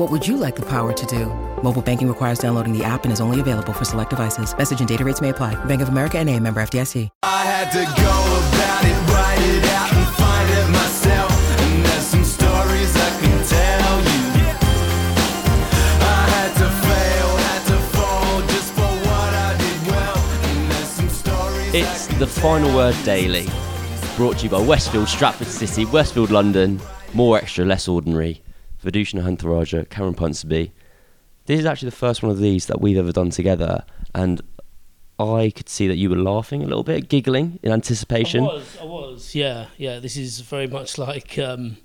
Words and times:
What 0.00 0.10
would 0.10 0.26
you 0.26 0.38
like 0.38 0.56
the 0.56 0.64
power 0.64 0.94
to 0.94 1.06
do? 1.06 1.26
Mobile 1.62 1.82
banking 1.82 2.08
requires 2.08 2.38
downloading 2.38 2.72
the 2.72 2.82
app 2.82 3.04
and 3.04 3.12
is 3.12 3.20
only 3.20 3.38
available 3.38 3.74
for 3.74 3.84
select 3.84 4.08
devices. 4.08 4.56
Message 4.56 4.78
and 4.80 4.88
data 4.88 5.04
rates 5.04 5.20
may 5.20 5.28
apply. 5.28 5.62
Bank 5.66 5.82
of 5.82 5.90
America 5.90 6.16
and 6.16 6.30
a 6.30 6.40
member 6.40 6.62
FDIC. 6.62 7.10
I 7.22 7.44
had 7.44 7.70
to 7.72 7.84
go 7.84 8.16
about 8.48 8.82
it, 8.88 8.96
write 9.12 9.42
it 9.42 9.62
out 9.76 9.92
and 9.92 10.06
find 10.16 10.48
it 10.56 10.70
myself. 10.70 11.60
And 11.60 11.84
there's 11.84 12.06
some 12.06 12.24
stories 12.24 12.96
I 12.96 13.10
can 13.20 13.46
tell 13.46 14.00
you. 14.08 14.22
I 16.00 16.24
had 16.32 16.52
to 16.62 16.68
fail, 16.88 17.36
had 17.36 17.66
to 17.66 17.78
fall 17.92 18.40
just 18.48 18.72
for 18.72 18.88
what 19.04 19.34
I 19.34 19.54
did 19.58 19.86
well. 19.86 20.16
And 20.48 20.70
there's 20.70 20.88
some 20.88 21.10
stories 21.10 21.74
It's 21.74 22.06
the 22.18 22.26
Final 22.26 22.74
Word 22.74 22.96
Daily, 23.04 23.48
brought 24.16 24.38
to 24.38 24.44
you 24.44 24.48
by 24.48 24.62
Westfield, 24.62 25.10
Stratford 25.10 25.48
City, 25.48 25.84
Westfield, 25.84 26.30
London. 26.30 26.80
More 27.12 27.36
extra, 27.36 27.66
less 27.66 27.86
ordinary. 27.86 28.40
Vithushan 28.84 29.18
Ehantharajah, 29.20 29.86
Cameron 29.86 30.14
Ponsonby. 30.14 30.70
This 31.46 31.60
is 31.60 31.66
actually 31.66 31.90
the 31.90 31.96
first 31.96 32.22
one 32.22 32.30
of 32.30 32.38
these 32.38 32.66
that 32.66 32.80
we've 32.80 32.96
ever 32.96 33.12
done 33.12 33.30
together, 33.30 33.84
and 34.14 34.40
I 35.18 35.52
could 35.54 35.68
see 35.68 35.86
that 35.88 35.96
you 35.96 36.08
were 36.08 36.16
laughing 36.16 36.62
a 36.62 36.66
little 36.66 36.84
bit, 36.84 37.08
giggling 37.08 37.58
in 37.62 37.72
anticipation. 37.72 38.42
I 38.44 38.46
was, 38.46 38.78
I 38.80 38.84
was, 38.84 39.34
yeah, 39.34 39.66
yeah. 39.76 39.98
This 39.98 40.16
is 40.16 40.40
very 40.40 40.66
much 40.66 40.96
like 40.96 41.38
um, 41.38 41.76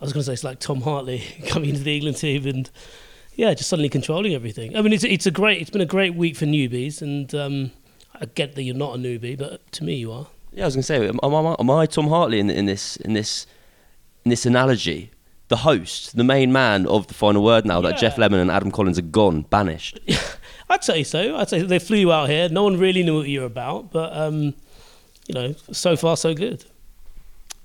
I 0.00 0.04
was 0.04 0.12
going 0.12 0.20
to 0.20 0.24
say 0.26 0.32
it's 0.34 0.44
like 0.44 0.60
Tom 0.60 0.82
Hartley 0.82 1.22
coming 1.48 1.70
into 1.70 1.82
the 1.82 1.94
England 1.96 2.18
team 2.18 2.46
and 2.46 2.70
yeah, 3.34 3.52
just 3.54 3.68
suddenly 3.68 3.88
controlling 3.88 4.34
everything. 4.34 4.76
I 4.76 4.82
mean, 4.82 4.92
it's 4.92 5.02
it's 5.04 5.26
a 5.26 5.30
great, 5.32 5.60
it's 5.60 5.70
been 5.70 5.80
a 5.80 5.86
great 5.86 6.14
week 6.14 6.36
for 6.36 6.44
newbies, 6.44 7.02
and 7.02 7.34
um, 7.34 7.72
I 8.14 8.26
get 8.26 8.54
that 8.54 8.62
you're 8.62 8.76
not 8.76 8.94
a 8.94 8.98
newbie, 8.98 9.36
but 9.36 9.72
to 9.72 9.84
me 9.84 9.96
you 9.96 10.12
are. 10.12 10.28
Yeah, 10.52 10.64
I 10.64 10.66
was 10.66 10.74
going 10.76 10.82
to 10.82 10.86
say, 10.86 11.08
am, 11.08 11.18
am, 11.22 11.34
I- 11.34 11.56
am 11.58 11.70
I 11.70 11.86
Tom 11.86 12.06
Hartley 12.08 12.38
in, 12.38 12.48
in 12.48 12.66
this 12.66 12.94
in 12.96 13.14
this 13.14 13.46
in 14.24 14.28
this 14.30 14.46
analogy? 14.46 15.10
The 15.48 15.56
host, 15.56 16.16
the 16.16 16.24
main 16.24 16.52
man 16.52 16.86
of 16.86 17.06
the 17.06 17.14
final 17.14 17.42
word 17.44 17.66
now 17.66 17.80
that 17.82 17.94
Yeah. 17.94 18.08
Geoff 18.08 18.18
Lemon 18.18 18.40
and 18.40 18.50
Adam 18.50 18.70
Collins 18.70 18.98
are 18.98 19.02
gone, 19.02 19.42
banished. 19.42 20.00
I'd 20.70 20.82
say 20.82 21.02
so. 21.04 21.36
I'd 21.36 21.48
say 21.50 21.60
they 21.62 21.78
flew 21.78 21.98
you 21.98 22.12
out 22.12 22.28
here. 22.30 22.48
No 22.48 22.62
one 22.64 22.78
really 22.78 23.02
knew 23.02 23.18
what 23.18 23.28
you 23.28 23.40
were 23.40 23.46
about, 23.46 23.92
but 23.92 24.16
um, 24.16 24.54
you 25.26 25.34
know, 25.34 25.54
so 25.70 25.96
far 25.96 26.16
so 26.16 26.34
good. 26.34 26.64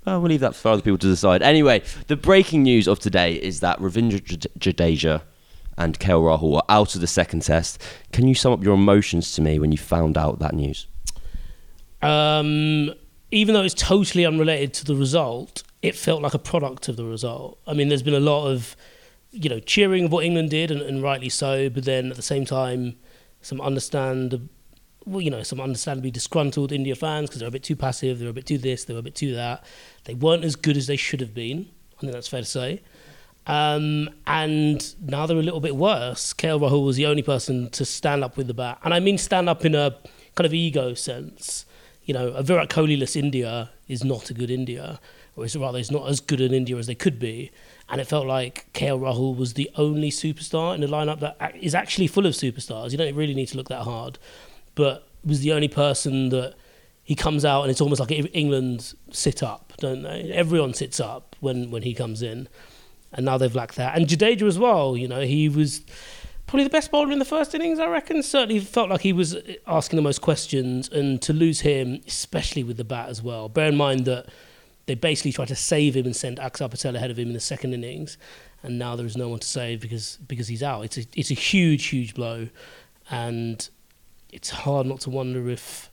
Well, 0.04 0.20
we'll 0.20 0.28
leave 0.30 0.40
that 0.40 0.54
for 0.54 0.68
other 0.68 0.82
people 0.82 0.98
to 0.98 1.06
decide. 1.06 1.42
Anyway, 1.42 1.82
the 2.06 2.16
breaking 2.16 2.62
news 2.62 2.86
of 2.86 2.98
today 3.00 3.34
is 3.34 3.60
that 3.60 3.78
Ravindra 3.78 4.22
Jade- 4.24 4.46
Jadeja 4.58 5.22
and 5.78 5.98
KL 5.98 6.22
Rahul 6.22 6.56
are 6.56 6.64
out 6.68 6.94
of 6.94 7.00
the 7.00 7.06
second 7.06 7.40
test. 7.42 7.80
Can 8.12 8.28
you 8.28 8.34
sum 8.34 8.52
up 8.52 8.62
your 8.62 8.74
emotions 8.74 9.32
to 9.32 9.42
me 9.42 9.58
when 9.58 9.72
you 9.72 9.78
found 9.78 10.18
out 10.18 10.38
that 10.40 10.54
news? 10.54 10.86
Um, 12.02 12.92
even 13.30 13.54
though 13.54 13.62
it's 13.62 13.74
totally 13.74 14.24
unrelated 14.26 14.72
to 14.74 14.84
the 14.84 14.94
result, 14.96 15.62
it 15.82 15.96
felt 15.96 16.22
like 16.22 16.34
a 16.34 16.38
product 16.38 16.88
of 16.88 16.96
the 16.96 17.04
result. 17.04 17.58
I 17.66 17.72
mean, 17.72 17.88
there's 17.88 18.02
been 18.02 18.14
a 18.14 18.20
lot 18.20 18.46
of, 18.46 18.76
you 19.30 19.48
know, 19.48 19.60
cheering 19.60 20.06
of 20.06 20.12
what 20.12 20.24
England 20.24 20.50
did, 20.50 20.70
and, 20.70 20.82
and 20.82 21.02
rightly 21.02 21.28
so. 21.28 21.70
But 21.70 21.84
then 21.84 22.10
at 22.10 22.16
the 22.16 22.22
same 22.22 22.44
time, 22.44 22.96
some 23.40 23.60
understand, 23.60 24.48
well, 25.06 25.20
you 25.20 25.30
know, 25.30 25.42
some 25.42 25.60
understandably 25.60 26.10
disgruntled 26.10 26.72
India 26.72 26.94
fans 26.94 27.28
because 27.28 27.40
they're 27.40 27.48
a 27.48 27.52
bit 27.52 27.64
too 27.64 27.76
passive, 27.76 28.18
they're 28.18 28.28
a 28.28 28.34
bit 28.34 28.46
too 28.46 28.58
this, 28.58 28.84
they're 28.84 28.98
a 28.98 29.02
bit 29.02 29.14
too 29.14 29.34
that. 29.34 29.64
They 30.04 30.14
weren't 30.14 30.44
as 30.44 30.56
good 30.56 30.76
as 30.76 30.86
they 30.86 30.96
should 30.96 31.20
have 31.20 31.34
been. 31.34 31.68
I 31.96 32.00
think 32.00 32.12
that's 32.12 32.28
fair 32.28 32.40
to 32.40 32.46
say. 32.46 32.82
Um, 33.46 34.10
and 34.26 34.94
now 35.00 35.26
they're 35.26 35.38
a 35.38 35.42
little 35.42 35.60
bit 35.60 35.76
worse. 35.76 36.32
KL 36.34 36.60
Rahul 36.60 36.84
was 36.84 36.96
the 36.96 37.06
only 37.06 37.22
person 37.22 37.70
to 37.70 37.84
stand 37.84 38.22
up 38.22 38.36
with 38.36 38.46
the 38.46 38.54
bat. 38.54 38.78
And 38.84 38.92
I 38.92 39.00
mean 39.00 39.18
stand 39.18 39.48
up 39.48 39.64
in 39.64 39.74
a 39.74 39.96
kind 40.34 40.46
of 40.46 40.54
ego 40.54 40.94
sense. 40.94 41.64
You 42.04 42.14
know, 42.14 42.28
a 42.28 42.42
Virat 42.42 42.68
Kohli-less 42.68 43.16
India 43.16 43.70
is 43.88 44.04
not 44.04 44.30
a 44.30 44.34
good 44.34 44.50
India, 44.50 45.00
it's 45.42 45.56
rather, 45.56 45.78
it's 45.78 45.90
not 45.90 46.08
as 46.08 46.20
good 46.20 46.40
in 46.40 46.52
India 46.52 46.76
as 46.76 46.86
they 46.86 46.94
could 46.94 47.18
be. 47.18 47.50
And 47.88 48.00
it 48.00 48.06
felt 48.06 48.26
like 48.26 48.72
KL 48.72 49.00
Rahul 49.00 49.36
was 49.36 49.54
the 49.54 49.70
only 49.76 50.10
superstar 50.10 50.74
in 50.74 50.82
a 50.82 50.88
lineup 50.88 51.20
that 51.20 51.56
is 51.60 51.74
actually 51.74 52.06
full 52.06 52.26
of 52.26 52.34
superstars. 52.34 52.92
You 52.92 52.98
don't 52.98 53.14
really 53.14 53.34
need 53.34 53.46
to 53.46 53.56
look 53.56 53.68
that 53.68 53.82
hard. 53.82 54.18
But 54.74 55.08
was 55.24 55.40
the 55.40 55.52
only 55.52 55.68
person 55.68 56.28
that 56.30 56.54
he 57.02 57.14
comes 57.14 57.44
out 57.44 57.62
and 57.62 57.70
it's 57.70 57.80
almost 57.80 58.00
like 58.00 58.12
England 58.32 58.94
sit 59.10 59.42
up, 59.42 59.72
don't 59.78 60.02
they? 60.02 60.30
Everyone 60.32 60.72
sits 60.72 61.00
up 61.00 61.34
when, 61.40 61.70
when 61.70 61.82
he 61.82 61.94
comes 61.94 62.22
in 62.22 62.48
and 63.12 63.26
now 63.26 63.38
they've 63.38 63.54
lacked 63.54 63.76
that. 63.76 63.96
And 63.96 64.06
Jadeja 64.06 64.42
as 64.42 64.58
well, 64.58 64.96
you 64.96 65.08
know, 65.08 65.22
he 65.22 65.48
was 65.48 65.82
probably 66.46 66.64
the 66.64 66.70
best 66.70 66.90
bowler 66.90 67.12
in 67.12 67.18
the 67.18 67.24
first 67.24 67.54
innings, 67.54 67.78
I 67.78 67.86
reckon. 67.86 68.22
Certainly 68.22 68.60
felt 68.60 68.90
like 68.90 69.02
he 69.02 69.12
was 69.12 69.36
uh, 69.36 69.54
asking 69.66 69.96
the 69.96 70.02
most 70.02 70.20
questions, 70.20 70.88
and 70.88 71.20
to 71.22 71.32
lose 71.32 71.60
him, 71.60 72.00
especially 72.06 72.64
with 72.64 72.76
the 72.76 72.84
bat 72.84 73.08
as 73.08 73.22
well. 73.22 73.48
Bear 73.48 73.68
in 73.68 73.76
mind 73.76 74.04
that 74.06 74.26
they 74.90 74.96
basically 74.96 75.30
tried 75.30 75.46
to 75.46 75.54
save 75.54 75.94
him 75.96 76.04
and 76.04 76.16
send 76.16 76.38
Axar 76.38 76.68
Patel 76.68 76.96
ahead 76.96 77.12
of 77.12 77.16
him 77.16 77.28
in 77.28 77.34
the 77.34 77.38
second 77.38 77.72
innings, 77.72 78.18
and 78.64 78.76
now 78.76 78.96
there 78.96 79.06
is 79.06 79.16
no 79.16 79.28
one 79.28 79.38
to 79.38 79.46
save 79.46 79.80
because 79.80 80.18
because 80.26 80.48
he's 80.48 80.64
out. 80.64 80.84
It's 80.84 80.98
a 80.98 81.04
it's 81.14 81.30
a 81.30 81.34
huge 81.34 81.86
huge 81.86 82.12
blow, 82.14 82.48
and 83.08 83.68
it's 84.32 84.50
hard 84.50 84.88
not 84.88 84.98
to 85.02 85.10
wonder 85.10 85.48
if. 85.48 85.88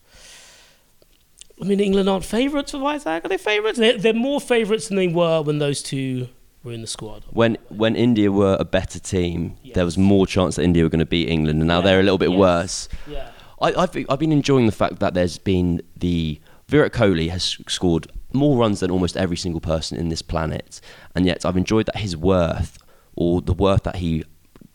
I 1.62 1.66
mean, 1.66 1.80
England 1.80 2.10
aren't 2.10 2.26
favourites 2.26 2.72
for 2.72 2.80
Vizag. 2.80 3.24
Are 3.24 3.30
they 3.30 3.38
favourites? 3.38 3.78
They're, 3.78 3.98
they're 4.00 4.14
more 4.14 4.42
favourites 4.42 4.88
than 4.88 4.98
they 4.98 5.08
were 5.08 5.44
when 5.44 5.60
those 5.60 5.84
two 5.84 6.30
were 6.64 6.72
in 6.72 6.82
the 6.82 6.88
squad. 6.88 7.24
When 7.30 7.56
when 7.70 7.96
India 7.96 8.32
were 8.32 8.58
a 8.60 8.66
better 8.66 8.98
team, 8.98 9.58
there 9.76 9.86
was 9.86 9.96
more 9.96 10.26
chance 10.26 10.56
that 10.56 10.64
India 10.64 10.82
were 10.82 10.90
going 10.90 11.00
to 11.00 11.06
beat 11.06 11.30
England, 11.30 11.60
and 11.60 11.68
now 11.68 11.82
Yeah, 11.82 11.86
they're 11.86 12.00
a 12.00 12.04
little 12.04 12.18
bit 12.18 12.32
yes. 12.32 12.40
worse. 12.40 12.90
Yeah. 13.08 13.30
I, 13.62 13.74
I've, 13.74 13.96
I've 14.10 14.20
been 14.20 14.32
enjoying 14.32 14.66
the 14.66 14.72
fact 14.72 15.00
that 15.00 15.14
there's 15.14 15.38
been 15.38 15.82
the 15.96 16.40
Virat 16.68 16.94
Kohli 16.94 17.30
has 17.30 17.58
scored 17.68 18.08
more 18.38 18.58
runs 18.58 18.80
than 18.80 18.92
almost 18.92 19.18
every 19.18 19.38
single 19.38 19.62
person 19.62 19.98
in 19.98 20.10
this 20.10 20.22
planet, 20.22 20.80
and 21.16 21.26
yet 21.26 21.46
I've 21.46 21.58
enjoyed 21.58 21.88
that 21.88 21.98
his 21.98 22.16
worth 22.16 22.78
or 23.16 23.42
the 23.42 23.54
worth 23.54 23.84
that 23.84 23.98
he 23.98 24.24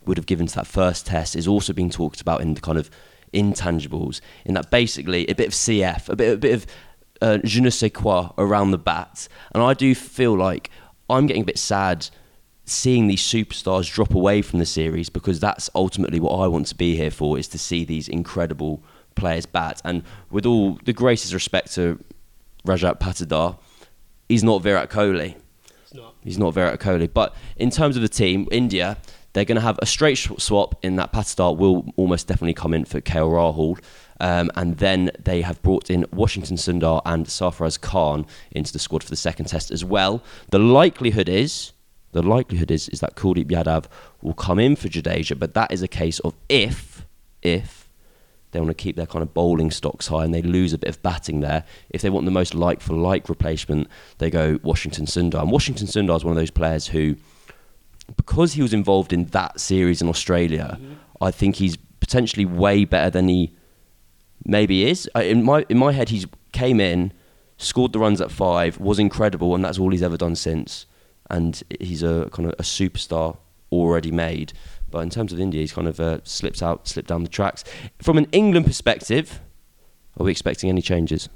would 0.05 0.17
have 0.17 0.27
given 0.27 0.47
to 0.47 0.55
that 0.57 0.67
first 0.67 1.07
test 1.07 1.37
is 1.37 1.47
also 1.47 1.73
being 1.73 1.91
talked 1.91 2.21
about 2.21 2.41
in 2.41 2.55
the 2.55 2.61
kind 2.61 2.79
of 2.79 2.91
intangibles. 3.33 4.21
In 4.45 4.55
that 4.55 4.71
basically 4.71 5.27
a 5.29 5.35
bit 5.35 5.49
of 5.49 5.53
CF, 5.53 6.09
a 6.09 6.17
bit 6.17 6.35
a 6.35 6.37
bit 6.37 6.55
of 6.55 6.67
uh, 7.21 7.39
je 7.45 7.61
ne 7.61 7.71
sais 7.71 7.91
quoi 7.91 8.31
around 8.37 8.73
the 8.73 8.79
bat, 8.79 9.29
and 9.55 9.63
I 9.63 9.75
do 9.75 9.95
feel 9.95 10.37
like 10.37 10.71
I'm 11.09 11.27
getting 11.27 11.43
a 11.43 11.47
bit 11.47 11.59
sad 11.59 12.09
seeing 12.65 13.09
these 13.09 13.23
superstars 13.23 13.93
drop 13.93 14.15
away 14.15 14.41
from 14.41 14.59
the 14.59 14.67
series 14.67 15.09
because 15.09 15.41
that's 15.41 15.69
ultimately 15.75 16.21
what 16.21 16.37
I 16.37 16.47
want 16.47 16.67
to 16.69 16.75
be 16.75 16.97
here 16.97 17.11
for 17.11 17.39
is 17.39 17.49
to 17.49 17.59
see 17.59 17.85
these 17.85 18.09
incredible 18.09 18.83
players 19.15 19.47
bat. 19.47 19.81
And 19.85 20.05
with 20.31 20.47
all 20.47 20.79
the 20.85 20.93
greatest 20.93 21.33
respect 21.33 21.75
to 21.75 22.03
Rajat 22.67 23.01
Patidar, 23.01 23.59
he's 24.29 24.45
not 24.45 24.63
Virat 24.63 24.91
Kohli. 24.91 25.37
It's 25.83 25.95
not. 25.95 26.15
He's 26.23 26.39
not 26.39 26.55
Virat 26.55 26.81
Kohli. 26.81 27.13
But 27.13 27.35
in 27.57 27.71
terms 27.71 27.97
of 27.97 28.03
the 28.03 28.09
team, 28.09 28.49
India, 28.51 28.97
they're 29.33 29.45
going 29.45 29.57
to 29.57 29.63
have 29.63 29.79
a 29.81 29.87
straight 29.87 30.17
swap 30.17 30.75
in 30.83 30.97
that 30.97 31.13
Patidar 31.13 31.57
will 31.57 31.87
almost 31.97 32.27
definitely 32.27 32.55
come 32.55 32.75
in 32.75 32.85
for 32.85 33.01
KL 33.01 33.31
Rahul. 33.31 33.83
Um, 34.21 34.51
and 34.55 34.79
then 34.79 35.11
they 35.19 35.43
have 35.43 35.61
brought 35.63 35.91
in 35.91 36.07
Washington 36.13 36.57
Sundar 36.57 37.03
and 37.05 37.27
Sarfaraz 37.27 37.81
Khan 37.81 38.27
into 38.53 38.73
the 38.73 38.79
squad 38.79 39.03
for 39.03 39.11
the 39.11 39.17
second 39.17 39.47
test 39.47 39.71
as 39.71 39.85
well. 39.85 40.23
The 40.51 40.61
likelihood 40.61 41.29
is, 41.29 41.73
the 42.13 42.23
likelihood 42.23 42.71
is, 42.71 42.89
is 42.91 43.01
that 43.01 43.17
Kuldeep 43.17 43.47
Yadav 43.47 43.87
will 44.21 44.35
come 44.35 44.59
in 44.59 44.77
for 44.77 44.89
Jadeja, 44.89 45.39
but 45.39 45.55
that 45.55 45.73
is 45.73 45.83
a 45.83 45.89
case 45.89 46.21
of 46.21 46.35
if, 46.49 47.05
if 47.43 47.82
they 48.53 48.61
want 48.61 48.71
to 48.71 48.75
keep 48.75 48.97
their 48.97 49.07
kind 49.07 49.23
of 49.23 49.35
bowling 49.35 49.71
stocks 49.71 50.07
high 50.07 50.25
and 50.25 50.33
they 50.33 50.43
lose 50.43 50.73
a 50.73 50.79
bit 50.79 50.89
of 50.89 51.03
batting 51.03 51.41
there. 51.41 51.65
If 51.91 52.03
they 52.03 52.11
want 52.11 52.25
the 52.27 52.31
most 52.31 52.55
like 52.55 52.81
for 52.81 52.95
like 52.95 53.29
replacement, 53.29 53.89
they 54.19 54.31
go 54.31 54.59
Washington 54.63 55.07
Sundar. 55.07 55.43
And 55.43 55.51
Washington 55.51 55.87
Sundar 55.87 56.17
is 56.17 56.25
one 56.25 56.33
of 56.33 56.37
those 56.37 56.51
players 56.51 56.89
who, 56.89 57.17
because 58.17 58.53
he 58.53 58.63
was 58.63 58.73
involved 58.73 59.13
in 59.13 59.25
that 59.27 59.59
series 59.59 60.01
in 60.01 60.09
Australia, 60.09 60.79
mm-hmm. 60.81 60.95
I 61.21 61.31
think 61.31 61.57
he's 61.57 61.77
potentially 62.01 62.45
way 62.45 62.85
better 62.85 63.11
than 63.11 63.29
he 63.29 63.55
maybe 64.45 64.89
is. 64.89 65.09
In 65.15 65.43
my 65.43 65.65
in 65.69 65.79
my 65.79 65.93
head, 65.93 66.11
he's 66.11 66.27
KL 66.27 66.39
came 66.53 66.81
in, 66.81 67.13
scored 67.57 67.93
the 67.93 67.99
runs 67.99 68.21
at 68.21 68.31
five, 68.31 68.79
was 68.79 68.99
incredible, 68.99 69.55
and 69.55 69.65
that's 69.65 69.79
all 69.79 69.91
he's 69.91 70.03
ever 70.03 70.17
done 70.17 70.37
since. 70.37 70.87
And 71.31 71.61
he's 71.81 72.03
a 72.03 72.29
kind 72.33 72.49
of 72.49 72.55
a 72.59 72.63
superstar 72.63 73.37
already 73.71 74.11
made. 74.11 74.53
But 74.93 75.01
in 75.01 75.11
terms 75.11 75.33
of 75.33 75.41
India, 75.41 75.61
he's 75.61 75.73
kind 75.73 75.89
of 75.89 75.99
uh, 75.99 76.19
slipped 76.23 76.63
out, 76.63 76.87
slipped 76.87 77.09
down 77.09 77.25
the 77.25 77.29
tracks. 77.29 77.65
From 78.01 78.19
an 78.19 78.29
England 78.31 78.67
perspective, 78.67 79.41
are 80.19 80.25
we 80.25 80.31
expecting 80.31 80.69
any 80.71 80.83
changes? 80.83 81.29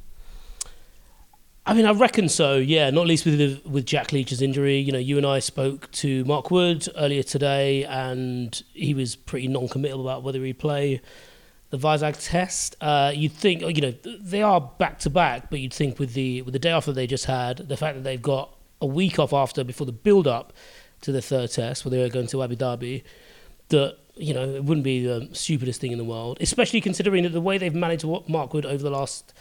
I 1.69 1.75
mean, 1.75 1.85
I 1.85 1.91
reckon 1.91 2.29
so. 2.29 2.58
Yeah, 2.58 2.91
not 2.91 3.08
least 3.08 3.25
with 3.25 3.38
the, 3.38 3.69
with 3.69 3.87
Jack 3.87 4.12
Leach's 4.12 4.41
injury. 4.41 4.79
You 4.79 4.93
know, 4.93 5.00
you 5.00 5.17
and 5.17 5.26
I 5.26 5.41
spoke 5.41 5.91
to 5.93 6.25
Mark 6.25 6.53
Wood 6.53 6.87
earlier 6.97 7.25
today, 7.25 7.85
and 7.85 8.62
he 8.73 8.94
was 8.94 9.17
pretty 9.17 9.49
non-committal 9.49 10.00
about 10.00 10.23
whether 10.23 10.44
he'd 10.44 10.61
play 10.61 11.00
the 11.70 11.79
Vizag 11.79 12.25
test. 12.25 12.76
Uh, 12.81 13.11
you'd 13.12 13.32
think, 13.32 13.62
you 13.62 13.82
know, 13.82 13.94
they 14.20 14.43
are 14.43 14.61
back 14.61 15.00
to 15.00 15.11
back, 15.11 15.50
but 15.50 15.58
you'd 15.58 15.75
think 15.75 15.99
with 15.99 16.14
the 16.14 16.43
with 16.43 16.53
the 16.53 16.61
day 16.61 16.70
off 16.70 16.87
that 16.87 16.93
they 16.93 17.08
just 17.08 17.25
had, 17.25 17.56
the 17.56 17.76
fact 17.76 17.97
that 17.97 18.05
they've 18.05 18.23
got 18.23 18.56
a 18.81 18.87
week 18.87 19.19
off 19.19 19.32
after 19.32 19.64
before 19.64 19.87
the 19.87 19.93
build-up 19.93 20.53
to 21.00 21.11
the 21.11 21.20
third 21.20 21.50
test, 21.50 21.85
where 21.85 21.91
they 21.91 21.99
were 21.99 22.08
going 22.08 22.29
to 22.29 22.44
Abu 22.44 22.55
Dhabi, 22.55 23.03
that 23.68 23.98
you 24.16 24.32
know 24.32 24.48
it 24.48 24.64
wouldn't 24.64 24.84
be 24.84 25.04
the 25.04 25.28
stupidest 25.32 25.80
thing 25.80 25.92
in 25.92 25.98
the 25.98 26.04
world, 26.04 26.38
especially 26.40 26.80
considering 26.80 27.22
that 27.24 27.30
the 27.30 27.40
way 27.40 27.58
they've 27.58 27.74
managed 27.74 28.04
Mark 28.28 28.54
Wood 28.54 28.66
over 28.66 28.82
the 28.82 28.90
last 28.90 29.32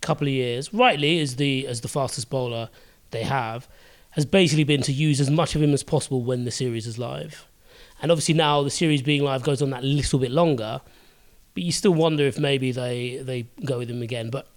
couple 0.00 0.26
of 0.26 0.32
years, 0.32 0.72
rightly 0.72 1.20
as 1.20 1.36
the 1.36 1.66
as 1.66 1.80
the 1.80 1.88
fastest 1.88 2.30
bowler 2.30 2.70
they 3.10 3.22
have, 3.24 3.68
has 4.10 4.24
basically 4.24 4.64
been 4.64 4.82
to 4.82 4.92
use 4.92 5.20
as 5.20 5.30
much 5.30 5.54
of 5.54 5.62
him 5.62 5.72
as 5.72 5.82
possible 5.82 6.22
when 6.22 6.44
the 6.44 6.50
series 6.50 6.86
is 6.86 6.98
live. 6.98 7.46
And 8.02 8.10
obviously 8.10 8.34
now 8.34 8.62
the 8.62 8.70
series 8.70 9.02
being 9.02 9.22
live 9.22 9.42
goes 9.42 9.60
on 9.60 9.70
that 9.70 9.84
little 9.84 10.18
bit 10.18 10.30
longer, 10.30 10.80
but 11.54 11.62
you 11.62 11.72
still 11.72 11.92
wonder 11.92 12.24
if 12.24 12.38
maybe 12.38 12.72
they 12.72 13.18
they 13.18 13.46
go 13.64 13.78
with 13.78 13.90
him 13.90 14.02
again. 14.02 14.30
But 14.30 14.48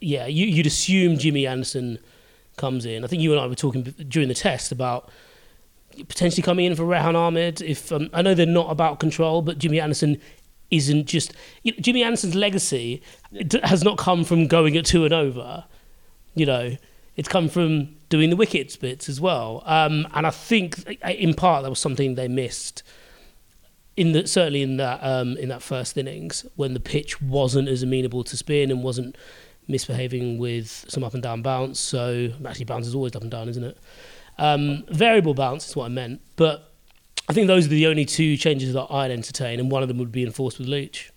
yeah, 0.00 0.26
you, 0.26 0.46
you'd 0.46 0.66
assume 0.66 1.18
Jimmy 1.18 1.46
Anderson 1.46 1.98
comes 2.56 2.86
in. 2.86 3.04
I 3.04 3.06
think 3.06 3.22
you 3.22 3.32
and 3.32 3.40
I 3.40 3.46
were 3.46 3.54
talking 3.54 3.82
during 3.82 4.28
the 4.28 4.34
test 4.34 4.72
about 4.72 5.10
potentially 6.04 6.42
coming 6.42 6.66
in 6.66 6.76
for 6.76 6.84
Rehan 6.84 7.14
Ahmed. 7.16 7.60
If 7.60 7.92
um, 7.92 8.10
I 8.12 8.22
know 8.22 8.34
they're 8.34 8.46
not 8.46 8.70
about 8.70 9.00
control, 9.00 9.42
but 9.42 9.58
Jimmy 9.58 9.80
Anderson 9.80 10.20
isn't 10.70 11.06
just 11.06 11.32
you 11.62 11.72
know, 11.72 11.78
Jimmy 11.80 12.02
Anderson's 12.02 12.34
legacy 12.34 13.02
d- 13.32 13.60
has 13.62 13.84
not 13.84 13.98
come 13.98 14.24
from 14.24 14.46
going 14.46 14.76
at 14.76 14.86
two 14.86 15.04
and 15.04 15.14
over. 15.14 15.64
You 16.34 16.46
know, 16.46 16.76
it's 17.16 17.28
come 17.28 17.48
from 17.48 17.96
doing 18.08 18.30
the 18.30 18.36
wickets 18.36 18.76
bits 18.76 19.08
as 19.08 19.20
well. 19.20 19.62
Um, 19.66 20.06
and 20.14 20.26
I 20.26 20.30
think 20.30 20.86
in 21.02 21.34
part 21.34 21.62
that 21.62 21.70
was 21.70 21.78
something 21.78 22.14
they 22.14 22.28
missed 22.28 22.82
in 23.96 24.12
the 24.12 24.26
certainly 24.26 24.62
in 24.62 24.76
that 24.76 25.00
um, 25.02 25.36
in 25.38 25.48
that 25.48 25.62
first 25.62 25.96
innings 25.96 26.44
when 26.56 26.74
the 26.74 26.80
pitch 26.80 27.20
wasn't 27.22 27.68
as 27.68 27.82
amenable 27.82 28.22
to 28.24 28.36
spin 28.36 28.70
and 28.70 28.82
wasn't 28.82 29.16
misbehaving 29.68 30.38
with 30.38 30.84
some 30.88 31.02
up 31.02 31.14
and 31.14 31.22
down 31.22 31.42
bounce. 31.42 31.80
So 31.80 32.30
actually, 32.46 32.66
bounce 32.66 32.86
is 32.86 32.94
always 32.94 33.16
up 33.16 33.22
and 33.22 33.30
down, 33.30 33.48
isn't 33.48 33.64
it? 33.64 33.78
Um, 34.38 34.84
variable 34.88 35.34
bounce 35.34 35.68
is 35.68 35.76
what 35.76 35.86
I 35.86 35.88
meant, 35.88 36.20
but 36.36 36.72
I 37.28 37.32
think 37.32 37.46
those 37.46 37.66
are 37.66 37.70
the 37.70 37.86
only 37.86 38.04
two 38.04 38.36
changes 38.36 38.72
that 38.74 38.86
I'd 38.90 39.10
entertain, 39.10 39.58
and 39.58 39.70
one 39.70 39.82
of 39.82 39.88
them 39.88 39.98
would 39.98 40.12
be 40.12 40.22
enforced 40.22 40.58
with 40.58 40.68
Leach. 40.68 41.10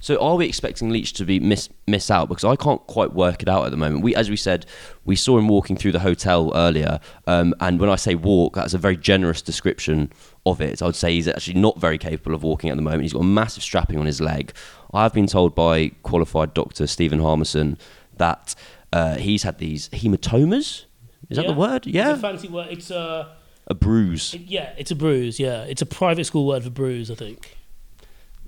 So 0.00 0.16
are 0.16 0.34
we 0.34 0.46
expecting 0.46 0.90
Leach 0.90 1.12
to 1.12 1.24
be 1.24 1.38
miss 1.38 1.68
miss 1.86 2.10
out? 2.10 2.28
Because 2.28 2.42
I 2.42 2.56
can't 2.56 2.84
quite 2.88 3.12
work 3.12 3.40
it 3.40 3.48
out 3.48 3.66
at 3.66 3.70
the 3.70 3.76
moment. 3.76 4.02
We, 4.02 4.16
as 4.16 4.28
we 4.28 4.34
said, 4.34 4.66
we 5.04 5.14
saw 5.14 5.38
him 5.38 5.46
walking 5.46 5.76
through 5.76 5.92
the 5.92 6.00
hotel 6.00 6.50
earlier, 6.56 6.98
um, 7.28 7.54
and 7.60 7.78
when 7.78 7.88
I 7.88 7.94
say 7.94 8.16
walk, 8.16 8.56
that's 8.56 8.74
a 8.74 8.78
very 8.78 8.96
generous 8.96 9.40
description 9.42 10.12
of 10.44 10.60
it. 10.60 10.82
I 10.82 10.86
would 10.86 10.96
say 10.96 11.12
he's 11.12 11.28
actually 11.28 11.60
not 11.60 11.78
very 11.78 11.98
capable 11.98 12.34
of 12.34 12.42
walking 12.42 12.68
at 12.70 12.74
the 12.74 12.82
moment. 12.82 13.02
He's 13.02 13.12
got 13.12 13.20
a 13.20 13.24
massive 13.24 13.62
strapping 13.62 13.98
on 13.98 14.06
his 14.06 14.20
leg. 14.20 14.52
I 14.92 15.04
have 15.04 15.12
been 15.12 15.28
told 15.28 15.54
by 15.54 15.92
qualified 16.02 16.52
doctor 16.52 16.88
Stephen 16.88 17.20
Harmison 17.20 17.78
that 18.16 18.56
uh, 18.92 19.14
he's 19.18 19.44
had 19.44 19.58
these 19.58 19.88
hematomas. 19.90 20.86
Is 21.30 21.36
that 21.36 21.46
the 21.46 21.52
word? 21.52 21.86
Yeah, 21.86 22.10
it's 22.10 22.18
a 22.18 22.22
fancy 22.22 22.48
word. 22.48 22.68
It's 22.70 22.90
a 22.90 23.36
a 23.66 23.74
bruise. 23.74 24.34
It, 24.34 24.42
yeah, 24.42 24.72
it's 24.76 24.90
a 24.90 24.96
bruise. 24.96 25.38
Yeah, 25.38 25.62
it's 25.62 25.82
a 25.82 25.86
private 25.86 26.24
school 26.24 26.46
word 26.46 26.64
for 26.64 26.70
bruise. 26.70 27.10
I 27.10 27.14
think. 27.14 27.56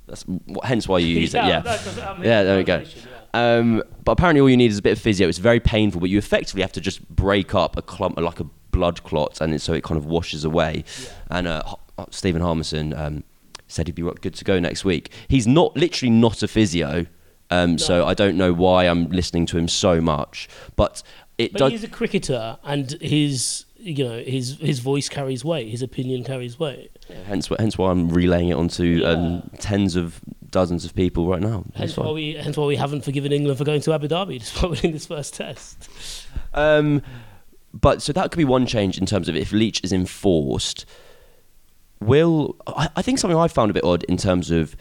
That's 0.07 0.25
hence 0.63 0.87
why 0.87 0.99
you 0.99 1.19
use 1.21 1.35
yeah, 1.35 1.61
it. 1.61 1.65
Yeah, 1.65 2.17
yeah. 2.23 2.43
There 2.43 2.57
we 2.59 2.65
go. 2.65 2.79
Yeah. 2.79 3.15
Um, 3.33 3.83
but 4.05 4.13
apparently, 4.13 4.41
all 4.41 4.51
you 4.51 4.57
need 4.57 4.71
is 4.71 4.79
a 4.79 4.83
bit 4.83 4.93
of 4.93 4.99
physio. 4.99 5.29
It's 5.29 5.39
very 5.39 5.61
painful, 5.61 6.01
but 6.01 6.11
you 6.11 6.19
effectively 6.19 6.63
have 6.63 6.73
to 6.73 6.81
just 6.81 7.09
break 7.09 7.55
up 7.55 7.77
a 7.77 7.83
clump, 7.83 8.19
like 8.19 8.41
a 8.41 8.45
blood 8.71 9.03
clot, 9.03 9.41
and 9.41 9.55
it, 9.55 9.61
so 9.61 9.73
it 9.73 9.83
kind 9.83 9.99
of 9.99 10.07
washes 10.07 10.45
away. 10.45 10.85
And 11.31 11.47
uh, 11.47 11.63
Stephen 12.11 12.43
Harmison 12.43 12.93
um, 12.93 13.25
said 13.67 13.87
he'd 13.87 13.95
be 13.95 14.03
good 14.03 14.35
to 14.35 14.45
go 14.45 14.61
next 14.61 14.85
week. 14.85 15.11
He's 15.29 15.47
not 15.47 15.77
literally 15.77 16.11
not 16.11 16.43
a 16.43 16.49
physio, 16.49 17.07
um, 17.63 17.79
so 17.79 18.07
I 18.07 18.15
don't 18.15 18.37
know 18.37 18.53
why 18.53 18.85
I'm 18.85 19.09
listening 19.11 19.47
to 19.47 19.59
him 19.59 19.69
so 19.69 20.01
much. 20.01 20.49
But 20.77 21.03
it 21.39 21.53
But 21.53 21.59
does. 21.59 21.73
he's 21.73 21.85
a 21.85 21.89
cricketer, 21.89 22.59
and 22.65 22.91
his 23.01 23.65
you 23.77 24.05
know 24.05 24.19
his 24.21 24.59
his 24.61 24.79
voice 24.81 25.09
carries 25.09 25.45
weight. 25.45 25.69
His 25.69 25.83
opinion 25.83 26.25
carries 26.25 26.59
weight. 26.59 26.91
Hence, 27.27 27.49
hence 27.59 27.77
why 27.77 27.91
I'm 27.91 28.09
relaying 28.09 28.49
it 28.49 28.55
onto 28.55 29.03
um, 29.05 29.51
tens 29.59 29.95
of 29.97 30.21
dozens 30.51 30.85
of 30.85 30.95
people 30.95 31.27
right 31.29 31.41
now. 31.43 31.65
Hence 31.75 31.97
why 31.97 32.11
we 32.11 32.35
hence 32.35 32.57
why 32.57 32.67
we 32.67 32.77
haven't 32.77 33.03
forgiven 33.05 33.33
England 33.33 33.59
for 33.59 33.65
going 33.65 33.81
to 33.83 33.93
Abu 33.93 34.09
Dhabi 34.09 34.39
despite 34.45 34.71
winning 34.71 34.93
this 34.93 35.07
first 35.07 35.35
test. 35.35 35.89
Um, 36.55 37.03
but 37.73 38.01
so 38.03 38.13
that 38.13 38.31
could 38.31 38.39
be 38.39 38.45
one 38.45 38.67
change 38.67 38.99
in 38.99 39.05
terms 39.07 39.29
of 39.29 39.37
if 39.37 39.53
Leach 39.53 39.81
is 39.83 39.93
enforced. 39.93 40.87
Will 42.01 42.57
I, 42.67 42.89
I 42.97 43.03
think 43.03 43.19
something 43.19 43.37
I 43.37 43.49
found 43.49 43.71
a 43.71 43.75
bit 43.75 43.85
odd 43.85 44.03
in 44.05 44.17
terms 44.17 44.51
of 44.51 44.77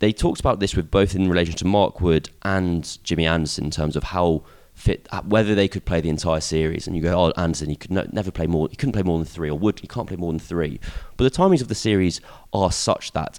they 0.00 0.12
talked 0.12 0.40
about 0.40 0.60
this 0.60 0.74
with 0.74 0.90
both 0.90 1.14
in 1.14 1.28
relation 1.28 1.54
to 1.54 1.66
Mark 1.66 2.00
Wood 2.00 2.30
and 2.42 2.98
Jimmy 3.04 3.26
Anderson 3.26 3.66
in 3.66 3.70
terms 3.70 3.96
of 3.96 4.02
how 4.02 4.42
fit 4.74 5.06
uh, 5.12 5.20
whether 5.22 5.54
they 5.54 5.68
could 5.68 5.84
play 5.84 6.00
the 6.00 6.08
entire 6.08 6.40
series. 6.40 6.86
And 6.86 6.96
you 6.96 7.02
go, 7.02 7.18
oh, 7.18 7.40
Anderson, 7.40 7.70
you 7.70 7.76
could 7.76 7.90
no, 7.90 8.06
never 8.10 8.30
play 8.30 8.46
more. 8.46 8.68
You 8.70 8.76
couldn't 8.76 8.94
play 8.94 9.02
more 9.02 9.18
than 9.18 9.26
three, 9.26 9.50
or 9.50 9.58
Wood, 9.58 9.80
you 9.82 9.88
can't 9.88 10.08
play 10.08 10.16
more 10.16 10.32
than 10.32 10.40
three. 10.40 10.80
But 11.16 11.24
the 11.24 11.30
timings 11.30 11.60
of 11.60 11.68
the 11.68 11.74
series 11.74 12.20
are 12.52 12.72
such 12.72 13.12
that 13.12 13.38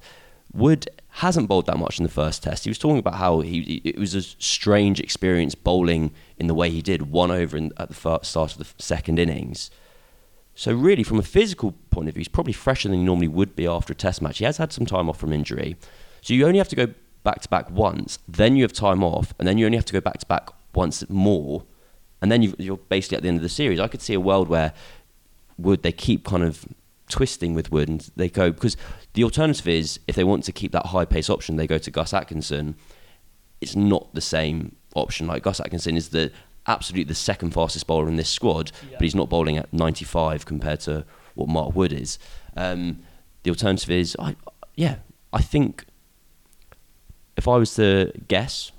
Wood 0.54 0.88
hasn't 1.16 1.48
bowled 1.48 1.66
that 1.66 1.78
much 1.78 1.98
in 1.98 2.04
the 2.04 2.10
first 2.10 2.44
test. 2.44 2.64
He 2.64 2.70
was 2.70 2.78
talking 2.78 3.00
about 3.00 3.16
how 3.16 3.40
he 3.40 3.82
it 3.84 3.98
was 3.98 4.14
a 4.14 4.22
strange 4.22 5.00
experience 5.00 5.56
bowling 5.56 6.14
in 6.38 6.46
the 6.46 6.54
way 6.54 6.70
he 6.70 6.82
did, 6.84 7.12
one 7.12 7.32
over 7.32 7.58
in, 7.58 7.72
at 7.78 7.88
the 7.88 7.96
fir- 7.96 8.20
start 8.22 8.52
of 8.52 8.60
the 8.60 8.84
second 8.84 9.18
innings. 9.18 9.72
So 10.54 10.74
really, 10.74 11.04
from 11.04 11.18
a 11.18 11.24
physical 11.24 11.74
point 11.90 12.08
of 12.08 12.14
view, 12.14 12.20
he's 12.20 12.28
probably 12.28 12.54
fresher 12.54 12.88
than 12.88 13.00
he 13.00 13.06
normally 13.06 13.30
would 13.30 13.56
be 13.56 13.66
after 13.66 13.94
a 13.94 13.96
test 13.96 14.22
match. 14.22 14.38
He 14.38 14.46
has 14.46 14.58
had 14.58 14.72
some 14.72 14.86
time 14.86 15.10
off 15.10 15.18
from 15.18 15.34
injury, 15.34 15.76
so 16.22 16.34
you 16.34 16.46
only 16.46 16.58
have 16.60 16.70
to 16.70 16.76
go 16.76 16.88
back 17.24 17.42
to 17.42 17.50
back 17.50 17.70
once, 17.70 18.20
then 18.28 18.56
you 18.56 18.64
have 18.64 18.74
time 18.74 19.04
off, 19.04 19.34
and 19.40 19.48
then 19.48 19.58
you 19.58 19.66
only 19.66 19.78
have 19.78 19.86
to 19.86 19.94
go 19.94 20.02
back 20.02 20.18
to 20.20 20.26
back 20.26 20.50
once 20.74 21.08
more, 21.10 21.64
and 22.22 22.32
then 22.32 22.42
you 22.42 22.54
you're 22.58 22.78
basically 22.78 23.18
at 23.18 23.24
the 23.24 23.30
end 23.30 23.38
of 23.38 23.44
the 23.44 23.50
series. 23.50 23.80
I 23.80 23.88
could 23.88 24.02
see 24.02 24.14
a 24.14 24.20
world 24.20 24.48
where 24.48 24.74
Wood 25.58 25.84
they 25.84 25.92
keep 25.92 26.24
kind 26.26 26.44
of 26.44 26.66
twisting 27.10 27.54
with 27.54 27.72
Wood, 27.72 27.90
and 27.90 28.10
they 28.16 28.30
go 28.30 28.52
because 28.52 28.78
the 29.14 29.24
alternative 29.24 29.68
is 29.68 30.00
if 30.08 30.16
they 30.16 30.24
want 30.24 30.44
to 30.46 30.52
keep 30.52 30.72
that 30.72 30.88
high 30.88 31.06
pace 31.06 31.30
option, 31.30 31.56
they 31.58 31.68
go 31.68 31.78
to 31.78 31.92
Gus 31.92 32.14
Atkinson. 32.14 32.76
It's 33.60 33.76
not 33.76 34.14
the 34.16 34.22
same 34.22 34.76
option. 34.96 35.28
Like 35.28 35.44
Gus 35.44 35.60
Atkinson 35.60 35.96
is 35.96 36.10
the 36.10 36.32
absolutely 36.68 37.04
the 37.06 37.16
second 37.16 37.52
fastest 37.52 37.86
bowler 37.88 38.08
in 38.08 38.16
this 38.16 38.30
squad, 38.30 38.72
Yeah. 38.84 38.98
but 38.98 39.02
he's 39.04 39.16
not 39.16 39.30
bowling 39.30 39.58
at 39.58 39.72
95 39.74 40.46
compared 40.46 40.80
to 40.82 41.06
what 41.36 41.48
Mark 41.50 41.76
Wood 41.76 41.92
is. 41.94 42.18
Um, 42.56 43.00
the 43.44 43.50
alternative 43.52 43.90
is, 43.90 44.16
I, 44.20 44.36
yeah, 44.76 44.98
I 45.34 45.42
think 45.42 45.86
if 47.42 47.48
I 47.48 47.58
was 47.58 47.74
to 47.74 48.12
guess, 48.28 48.72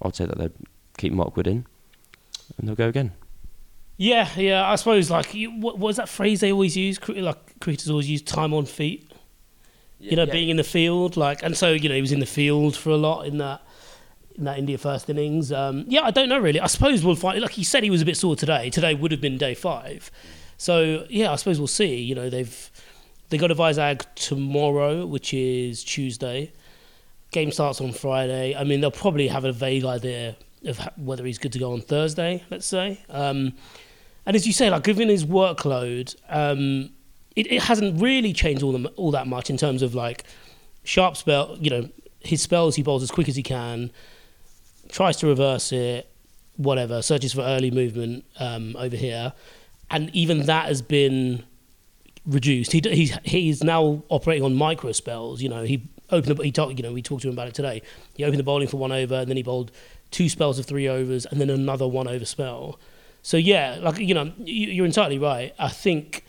I'd 0.00 0.14
say 0.14 0.24
that 0.24 0.38
they'd 0.38 0.52
keep 0.98 1.12
Mark 1.12 1.36
Wood 1.36 1.48
in 1.48 1.66
and 2.56 2.68
they'll 2.68 2.76
go 2.76 2.86
again. 2.86 3.10
Yeah, 3.96 4.28
yeah. 4.36 4.70
I 4.70 4.76
suppose 4.76 5.10
like 5.10 5.34
you, 5.34 5.50
what, 5.50 5.78
what 5.78 5.88
was 5.88 5.96
that 5.96 6.08
phrase 6.08 6.38
they 6.38 6.52
always 6.52 6.76
use? 6.76 7.00
Like 7.08 7.58
cricketers 7.58 7.90
always 7.90 8.08
use 8.08 8.22
time 8.22 8.54
on 8.54 8.66
feet. 8.66 9.10
you 9.98 10.14
know, 10.14 10.26
being 10.26 10.48
in 10.48 10.56
the 10.56 10.62
field, 10.62 11.16
like, 11.16 11.42
and 11.42 11.56
so 11.56 11.72
you 11.72 11.88
know 11.88 11.96
he 11.96 12.00
was 12.00 12.12
in 12.12 12.20
the 12.20 12.26
field 12.26 12.76
for 12.76 12.90
a 12.90 12.96
lot 12.96 13.26
in 13.26 13.38
that 13.38 13.62
in 14.36 14.44
that 14.44 14.58
India 14.58 14.78
first 14.78 15.10
innings. 15.10 15.50
Um, 15.50 15.84
yeah, 15.88 16.02
I 16.02 16.12
don't 16.12 16.28
know 16.28 16.38
really. 16.38 16.60
I 16.60 16.68
suppose 16.68 17.04
we'll 17.04 17.16
find. 17.16 17.40
Like 17.40 17.50
he 17.50 17.64
said, 17.64 17.82
he 17.82 17.90
was 17.90 18.00
a 18.00 18.04
bit 18.04 18.16
sore 18.16 18.36
today. 18.36 18.70
Today 18.70 18.94
would 18.94 19.10
have 19.10 19.20
been 19.20 19.38
day 19.38 19.54
five. 19.54 20.12
So 20.56 21.04
yeah, 21.10 21.32
I 21.32 21.34
suppose 21.34 21.58
we'll 21.58 21.66
see. 21.66 21.96
You 21.96 22.14
know, 22.14 22.30
they've 22.30 22.70
they 23.30 23.38
got 23.38 23.50
a 23.50 23.56
Vizag 23.56 24.04
tomorrow, 24.14 25.04
which 25.04 25.34
is 25.34 25.82
Tuesday. 25.82 26.52
Game 27.30 27.52
starts 27.52 27.80
on 27.80 27.92
Friday. 27.92 28.54
I 28.54 28.64
mean, 28.64 28.80
they'll 28.80 28.90
probably 28.90 29.28
have 29.28 29.44
a 29.44 29.52
vague 29.52 29.84
idea 29.84 30.36
of 30.64 30.80
whether 30.96 31.24
he's 31.24 31.38
good 31.38 31.52
to 31.52 31.58
go 31.58 31.72
on 31.72 31.80
Thursday. 31.80 32.42
Let's 32.50 32.66
say. 32.66 33.00
Um, 33.08 33.52
and 34.26 34.36
as 34.36 34.46
you 34.46 34.52
say, 34.52 34.70
like 34.70 34.84
given 34.84 35.08
his 35.08 35.24
workload, 35.24 36.14
um, 36.28 36.90
it, 37.36 37.50
it 37.52 37.62
hasn't 37.62 38.00
really 38.00 38.32
changed 38.32 38.62
all, 38.62 38.72
the, 38.72 38.88
all 38.90 39.10
that 39.12 39.26
much 39.26 39.50
in 39.50 39.56
terms 39.56 39.82
of 39.82 39.94
like 39.94 40.24
sharp 40.84 41.16
spell. 41.16 41.56
You 41.60 41.70
know, 41.70 41.88
his 42.20 42.42
spells 42.42 42.76
he 42.76 42.82
bowls 42.82 43.02
as 43.02 43.10
quick 43.10 43.28
as 43.28 43.36
he 43.36 43.42
can, 43.42 43.90
tries 44.88 45.16
to 45.18 45.26
reverse 45.26 45.72
it, 45.72 46.10
whatever, 46.56 47.00
searches 47.00 47.32
for 47.32 47.42
early 47.42 47.70
movement 47.70 48.24
um, 48.38 48.74
over 48.76 48.96
here, 48.96 49.32
and 49.90 50.10
even 50.14 50.46
that 50.46 50.66
has 50.66 50.82
been 50.82 51.44
reduced. 52.26 52.72
He, 52.72 52.82
he's 52.84 53.16
he's 53.24 53.64
now 53.64 54.02
operating 54.08 54.44
on 54.44 54.54
micro 54.54 54.92
spells. 54.92 55.40
You 55.40 55.48
know, 55.48 55.62
he 55.62 55.88
opened 56.10 56.36
the 56.36 56.42
he 56.44 56.52
talked 56.52 56.76
you 56.78 56.82
know 56.82 56.92
we 56.92 57.02
talked 57.02 57.22
to 57.22 57.28
him 57.28 57.34
about 57.34 57.48
it 57.48 57.54
today. 57.54 57.82
He 58.16 58.24
opened 58.24 58.38
the 58.38 58.44
bowling 58.44 58.68
for 58.68 58.76
one 58.76 58.92
over, 58.92 59.14
and 59.16 59.28
then 59.28 59.36
he 59.36 59.42
bowled 59.42 59.70
two 60.10 60.28
spells 60.28 60.58
of 60.58 60.66
three 60.66 60.88
overs, 60.88 61.26
and 61.26 61.40
then 61.40 61.50
another 61.50 61.86
one 61.86 62.08
over 62.08 62.24
spell. 62.24 62.78
So 63.22 63.36
yeah, 63.36 63.78
like 63.80 63.98
you 63.98 64.14
know, 64.14 64.32
you- 64.38 64.68
you're 64.68 64.86
entirely 64.86 65.18
right. 65.18 65.54
I 65.58 65.68
think 65.68 66.24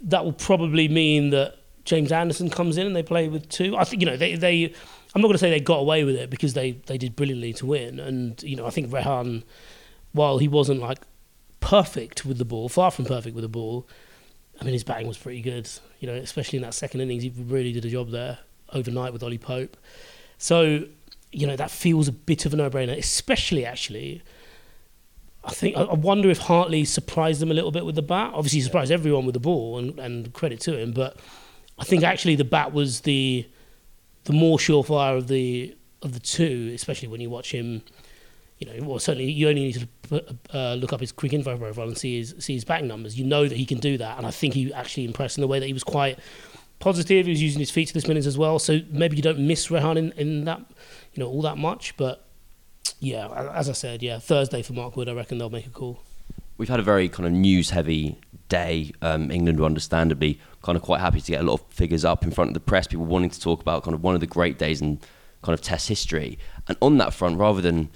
that 0.00 0.24
will 0.24 0.32
probably 0.32 0.88
mean 0.88 1.30
that 1.30 1.56
James 1.84 2.12
Anderson 2.12 2.50
comes 2.50 2.76
in 2.78 2.86
and 2.86 2.94
they 2.96 3.02
play 3.02 3.28
with 3.28 3.48
two. 3.48 3.76
I 3.76 3.84
think 3.84 4.02
you 4.02 4.06
know 4.06 4.16
they 4.16 4.34
they. 4.36 4.74
I'm 5.14 5.20
not 5.22 5.26
going 5.26 5.34
to 5.34 5.38
say 5.38 5.50
they 5.50 5.58
got 5.60 5.78
away 5.80 6.04
with 6.04 6.14
it 6.14 6.30
because 6.30 6.54
they 6.54 6.72
they 6.86 6.96
did 6.98 7.16
brilliantly 7.16 7.52
to 7.54 7.66
win, 7.66 7.98
and 7.98 8.42
you 8.42 8.56
know 8.56 8.66
I 8.66 8.70
think 8.70 8.92
Rehan, 8.92 9.42
while 10.12 10.38
he 10.38 10.48
wasn't 10.48 10.80
like 10.80 10.98
perfect 11.60 12.24
with 12.24 12.38
the 12.38 12.44
ball, 12.44 12.68
far 12.68 12.90
from 12.90 13.04
perfect 13.04 13.34
with 13.34 13.42
the 13.42 13.48
ball, 13.48 13.88
I 14.60 14.64
mean 14.64 14.72
his 14.72 14.84
batting 14.84 15.06
was 15.06 15.18
pretty 15.18 15.40
good. 15.40 15.68
You 16.00 16.08
know, 16.08 16.14
especially 16.14 16.58
in 16.58 16.62
that 16.62 16.74
second 16.74 17.00
innings, 17.00 17.22
he 17.22 17.32
really 17.36 17.72
did 17.72 17.84
a 17.84 17.88
job 17.88 18.10
there 18.10 18.38
overnight 18.72 19.12
with 19.12 19.22
Ollie 19.22 19.38
Pope. 19.38 19.76
So 20.38 20.84
you 21.32 21.46
know 21.46 21.56
that 21.56 21.70
feels 21.70 22.08
a 22.08 22.12
bit 22.12 22.46
of 22.46 22.54
a 22.54 22.56
no-brainer, 22.56 22.96
especially 22.96 23.64
actually. 23.64 24.22
I 25.42 25.52
think 25.52 25.74
I 25.76 25.94
wonder 25.94 26.28
if 26.28 26.38
Hartley 26.38 26.84
surprised 26.84 27.40
them 27.40 27.50
a 27.50 27.54
little 27.54 27.70
bit 27.70 27.86
with 27.86 27.94
the 27.94 28.02
bat. 28.02 28.32
Obviously, 28.34 28.58
he 28.58 28.62
surprised 28.62 28.92
everyone 28.92 29.24
with 29.24 29.32
the 29.32 29.40
ball, 29.40 29.78
and, 29.78 29.98
and 29.98 30.32
credit 30.34 30.60
to 30.60 30.76
him. 30.76 30.92
But 30.92 31.16
I 31.78 31.84
think 31.84 32.02
actually 32.02 32.36
the 32.36 32.44
bat 32.44 32.74
was 32.74 33.00
the 33.02 33.48
the 34.24 34.34
more 34.34 34.58
surefire 34.58 35.16
of 35.16 35.28
the 35.28 35.74
of 36.02 36.12
the 36.12 36.20
two, 36.20 36.70
especially 36.74 37.08
when 37.08 37.20
you 37.20 37.30
watch 37.30 37.52
him. 37.52 37.82
You 38.60 38.66
know, 38.66 38.86
well, 38.86 38.98
certainly 38.98 39.30
you 39.30 39.48
only 39.48 39.62
need 39.62 39.74
to 39.74 39.88
put, 40.02 40.36
uh, 40.54 40.74
look 40.74 40.92
up 40.92 41.00
his 41.00 41.12
Cricinfo 41.12 41.58
profile 41.58 41.88
and 41.88 41.96
see 41.96 42.18
his 42.18 42.34
see 42.38 42.54
his 42.54 42.64
batting 42.64 42.88
numbers. 42.88 43.18
You 43.18 43.24
know 43.24 43.48
that 43.48 43.56
he 43.56 43.64
can 43.64 43.78
do 43.78 43.96
that, 43.96 44.18
and 44.18 44.26
I 44.26 44.30
think 44.30 44.54
he 44.54 44.72
actually 44.72 45.06
impressed 45.06 45.38
in 45.38 45.40
the 45.40 45.48
way 45.48 45.58
that 45.58 45.66
he 45.66 45.72
was 45.72 45.82
quite 45.82 46.18
positive. 46.78 47.26
He 47.26 47.32
was 47.32 47.42
using 47.42 47.60
his 47.60 47.70
feet 47.70 47.88
to 47.88 47.94
this 47.94 48.06
minutes 48.06 48.26
as 48.26 48.36
well, 48.36 48.58
so 48.58 48.80
maybe 48.90 49.16
you 49.16 49.22
don't 49.22 49.38
miss 49.38 49.70
Rehan 49.70 49.96
in, 49.96 50.12
in 50.12 50.44
that, 50.44 50.60
you 51.14 51.22
know, 51.22 51.28
all 51.28 51.42
that 51.42 51.56
much. 51.56 51.96
But 51.96 52.24
yeah, 52.98 53.28
as 53.54 53.68
I 53.68 53.72
said, 53.72 54.02
yeah, 54.02 54.18
Thursday 54.18 54.62
for 54.62 54.74
Mark 54.74 54.96
Wood, 54.96 55.08
I 55.08 55.12
reckon 55.12 55.38
they'll 55.38 55.50
make 55.50 55.66
a 55.66 55.70
call. 55.70 56.02
We've 56.58 56.68
had 56.68 56.80
a 56.80 56.82
very 56.82 57.08
kind 57.08 57.26
of 57.26 57.32
news 57.32 57.70
heavy 57.70 58.18
day. 58.48 58.92
Um, 59.00 59.30
England 59.30 59.58
were 59.58 59.66
understandably 59.66 60.38
kind 60.62 60.76
of 60.76 60.82
quite 60.82 61.00
happy 61.00 61.22
to 61.22 61.32
get 61.32 61.40
a 61.40 61.44
lot 61.44 61.54
of 61.54 61.66
figures 61.68 62.04
up 62.04 62.24
in 62.24 62.30
front 62.30 62.50
of 62.50 62.54
the 62.54 62.60
press, 62.60 62.86
people 62.86 63.06
wanting 63.06 63.30
to 63.30 63.40
talk 63.40 63.62
about 63.62 63.84
kind 63.84 63.94
of 63.94 64.02
one 64.02 64.14
of 64.14 64.20
the 64.20 64.26
great 64.26 64.58
days 64.58 64.82
in 64.82 64.98
kind 65.42 65.54
of 65.54 65.62
Test 65.62 65.88
history. 65.88 66.38
And 66.68 66.76
on 66.82 66.98
that 66.98 67.14
front, 67.14 67.38
rather 67.38 67.62
than 67.62 67.88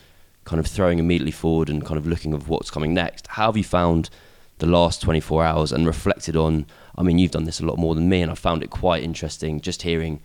kind 0.44 0.60
of 0.60 0.66
throwing 0.66 0.98
immediately 0.98 1.32
forward 1.32 1.68
and 1.70 1.84
kind 1.84 1.98
of 1.98 2.06
looking 2.06 2.32
of 2.34 2.48
what's 2.48 2.70
coming 2.70 2.94
next, 2.94 3.26
how 3.28 3.46
have 3.46 3.56
you 3.56 3.64
found 3.64 4.10
the 4.58 4.66
last 4.66 5.02
24 5.02 5.44
hours 5.44 5.72
and 5.72 5.86
reflected 5.86 6.36
on? 6.36 6.66
I 6.96 7.02
mean, 7.02 7.18
you've 7.18 7.32
done 7.32 7.44
this 7.44 7.60
a 7.60 7.66
lot 7.66 7.78
more 7.78 7.94
than 7.94 8.08
me, 8.08 8.22
and 8.22 8.30
I 8.30 8.34
found 8.34 8.62
it 8.62 8.70
quite 8.70 9.02
interesting 9.02 9.60
just 9.60 9.82
hearing 9.82 10.20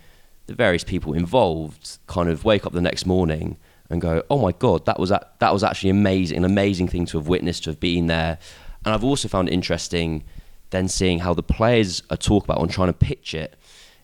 the 0.46 0.54
various 0.54 0.84
people 0.84 1.12
involved 1.14 1.98
kind 2.06 2.28
of 2.28 2.44
wake 2.44 2.66
up 2.66 2.72
the 2.72 2.80
next 2.80 3.06
morning 3.06 3.56
and 3.88 4.00
go, 4.00 4.22
"Oh 4.30 4.38
my 4.38 4.52
god, 4.52 4.86
that 4.86 4.98
was 5.00 5.10
a- 5.10 5.26
that 5.40 5.52
was 5.52 5.64
actually 5.64 5.90
amazing, 5.90 6.36
an 6.36 6.44
amazing 6.44 6.88
thing 6.88 7.06
to 7.06 7.18
have 7.18 7.26
witnessed, 7.28 7.64
to 7.64 7.70
have 7.70 7.80
been 7.80 8.06
there." 8.06 8.38
And 8.84 8.94
I've 8.94 9.04
also 9.04 9.28
found 9.28 9.48
it 9.48 9.52
interesting 9.52 10.24
then 10.70 10.86
seeing 10.86 11.18
how 11.20 11.34
the 11.34 11.42
players 11.42 12.02
are 12.10 12.16
talk 12.16 12.44
about 12.44 12.58
on 12.58 12.68
trying 12.68 12.88
to 12.88 12.92
pitch 12.92 13.34
it 13.34 13.56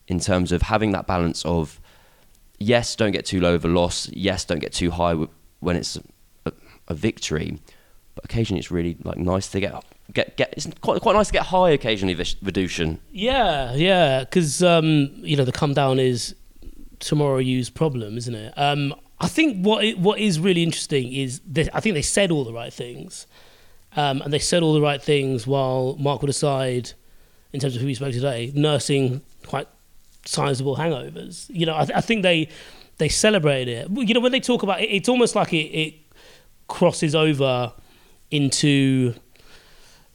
in 0.08 0.18
terms 0.18 0.50
of 0.50 0.62
having 0.62 0.90
that 0.92 1.06
balance 1.06 1.44
of 1.44 1.80
yes, 2.58 2.96
don't 2.96 3.12
get 3.12 3.24
too 3.26 3.40
low 3.40 3.54
of 3.54 3.64
a 3.64 3.68
loss, 3.68 4.08
yes, 4.12 4.44
don't 4.44 4.58
get 4.58 4.72
too 4.72 4.90
high 4.90 5.14
when 5.66 5.74
it's 5.74 5.98
a, 6.46 6.52
a 6.86 6.94
victory, 6.94 7.58
but 8.14 8.24
occasionally 8.24 8.60
it's 8.60 8.70
really 8.70 8.96
like 9.02 9.18
nice 9.18 9.48
to 9.48 9.58
get 9.58 9.74
get 10.14 10.36
get. 10.36 10.54
It's 10.56 10.68
quite 10.80 11.00
quite 11.02 11.14
nice 11.16 11.26
to 11.26 11.32
get 11.32 11.42
high 11.42 11.70
occasionally, 11.70 12.14
Vithushan. 12.14 12.98
Yeah, 13.10 13.74
yeah, 13.74 14.20
because 14.20 14.62
um, 14.62 15.10
you 15.16 15.36
know 15.36 15.44
the 15.44 15.50
come 15.50 15.74
down 15.74 15.98
is 15.98 16.36
tomorrow 17.00 17.38
you's 17.38 17.68
problem, 17.68 18.16
isn't 18.16 18.34
it? 18.34 18.54
Um, 18.56 18.94
I 19.18 19.26
think 19.26 19.66
what 19.66 19.84
it, 19.84 19.98
what 19.98 20.20
is 20.20 20.38
really 20.38 20.62
interesting 20.62 21.12
is 21.12 21.40
that 21.48 21.68
I 21.74 21.80
think 21.80 21.94
they 21.94 22.02
said 22.02 22.30
all 22.30 22.44
the 22.44 22.52
right 22.52 22.72
things, 22.72 23.26
um, 23.96 24.22
and 24.22 24.32
they 24.32 24.38
said 24.38 24.62
all 24.62 24.72
the 24.72 24.80
right 24.80 25.02
things 25.02 25.48
while 25.48 25.96
Mark 25.98 26.22
Wood 26.22 26.30
aside, 26.30 26.92
in 27.52 27.58
terms 27.58 27.74
of 27.74 27.80
who 27.80 27.88
we 27.88 27.94
spoke 27.94 28.12
to 28.12 28.20
today, 28.20 28.52
nursing 28.54 29.20
quite 29.46 29.66
sizable 30.26 30.76
hangovers. 30.76 31.46
You 31.48 31.66
know, 31.66 31.76
I, 31.76 31.84
th- 31.86 31.96
I 31.96 32.00
think 32.02 32.22
they 32.22 32.50
they 32.98 33.08
celebrated 33.08 33.90
it. 33.92 34.08
You 34.08 34.14
know, 34.14 34.20
when 34.20 34.32
they 34.32 34.40
talk 34.40 34.62
about 34.62 34.80
it, 34.80 34.86
it's 34.86 35.08
almost 35.08 35.34
like 35.34 35.52
it, 35.52 35.66
it 35.66 35.94
crosses 36.68 37.14
over 37.14 37.72
into 38.30 39.14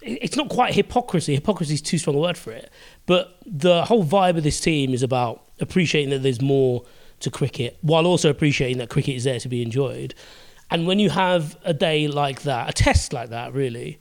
it's 0.01 0.35
not 0.35 0.49
quite 0.49 0.73
hypocrisy. 0.73 1.35
Hypocrisy 1.35 1.75
is 1.75 1.81
too 1.81 1.97
strong 1.97 2.15
a 2.15 2.19
word 2.19 2.37
for 2.37 2.51
it. 2.51 2.71
But 3.05 3.37
the 3.45 3.85
whole 3.85 4.03
vibe 4.03 4.37
of 4.37 4.43
this 4.43 4.59
team 4.59 4.93
is 4.93 5.03
about 5.03 5.43
appreciating 5.59 6.09
that 6.11 6.23
there's 6.23 6.41
more 6.41 6.83
to 7.21 7.29
cricket, 7.29 7.77
while 7.81 8.05
also 8.05 8.29
appreciating 8.29 8.77
that 8.77 8.89
cricket 8.89 9.15
is 9.15 9.25
there 9.25 9.39
to 9.39 9.49
be 9.49 9.61
enjoyed. 9.61 10.15
And 10.71 10.87
when 10.87 10.99
you 10.99 11.09
have 11.09 11.57
a 11.63 11.73
day 11.73 12.07
like 12.07 12.43
that, 12.43 12.69
a 12.69 12.73
test 12.73 13.11
like 13.11 13.29
that, 13.29 13.53
really, 13.53 13.99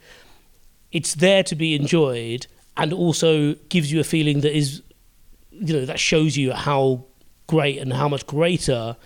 it's 0.92 1.14
there 1.14 1.42
to 1.44 1.56
be 1.56 1.74
enjoyed, 1.74 2.46
and 2.76 2.92
also 2.92 3.54
gives 3.68 3.90
you 3.90 4.00
a 4.00 4.04
feeling 4.04 4.40
that 4.42 4.56
is, 4.56 4.82
you 5.60 5.74
know, 5.74 5.84
that 5.84 6.00
shows 6.00 6.36
you 6.36 6.52
how 6.52 7.04
great 7.46 7.78
and 7.78 7.92
how 7.92 8.08
much 8.08 8.26
greater 8.26 8.96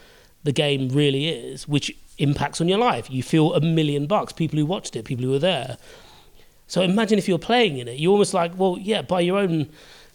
the 0.45 0.53
game 0.53 0.89
really 0.89 1.29
is, 1.29 1.67
which 1.69 1.97
impacts 2.19 2.61
on 2.61 2.69
your 2.69 2.79
life. 2.79 3.11
You 3.11 3.23
feel 3.23 3.55
a 3.55 3.61
million 3.61 4.07
bucks. 4.07 4.33
People 4.33 4.59
who 4.59 4.67
watched 4.67 4.97
it, 4.97 5.05
people 5.05 5.25
who 5.25 5.31
were 5.31 5.39
there. 5.39 5.79
So 6.67 6.83
imagine 6.83 7.19
if 7.19 7.29
you're 7.29 7.39
playing 7.39 7.79
in 7.79 7.89
it. 7.89 7.99
You're 7.99 8.13
almost 8.13 8.35
like, 8.35 8.59
well, 8.59 8.79
yeah, 8.81 9.03
by 9.03 9.21
your 9.21 9.39
own, 9.39 9.69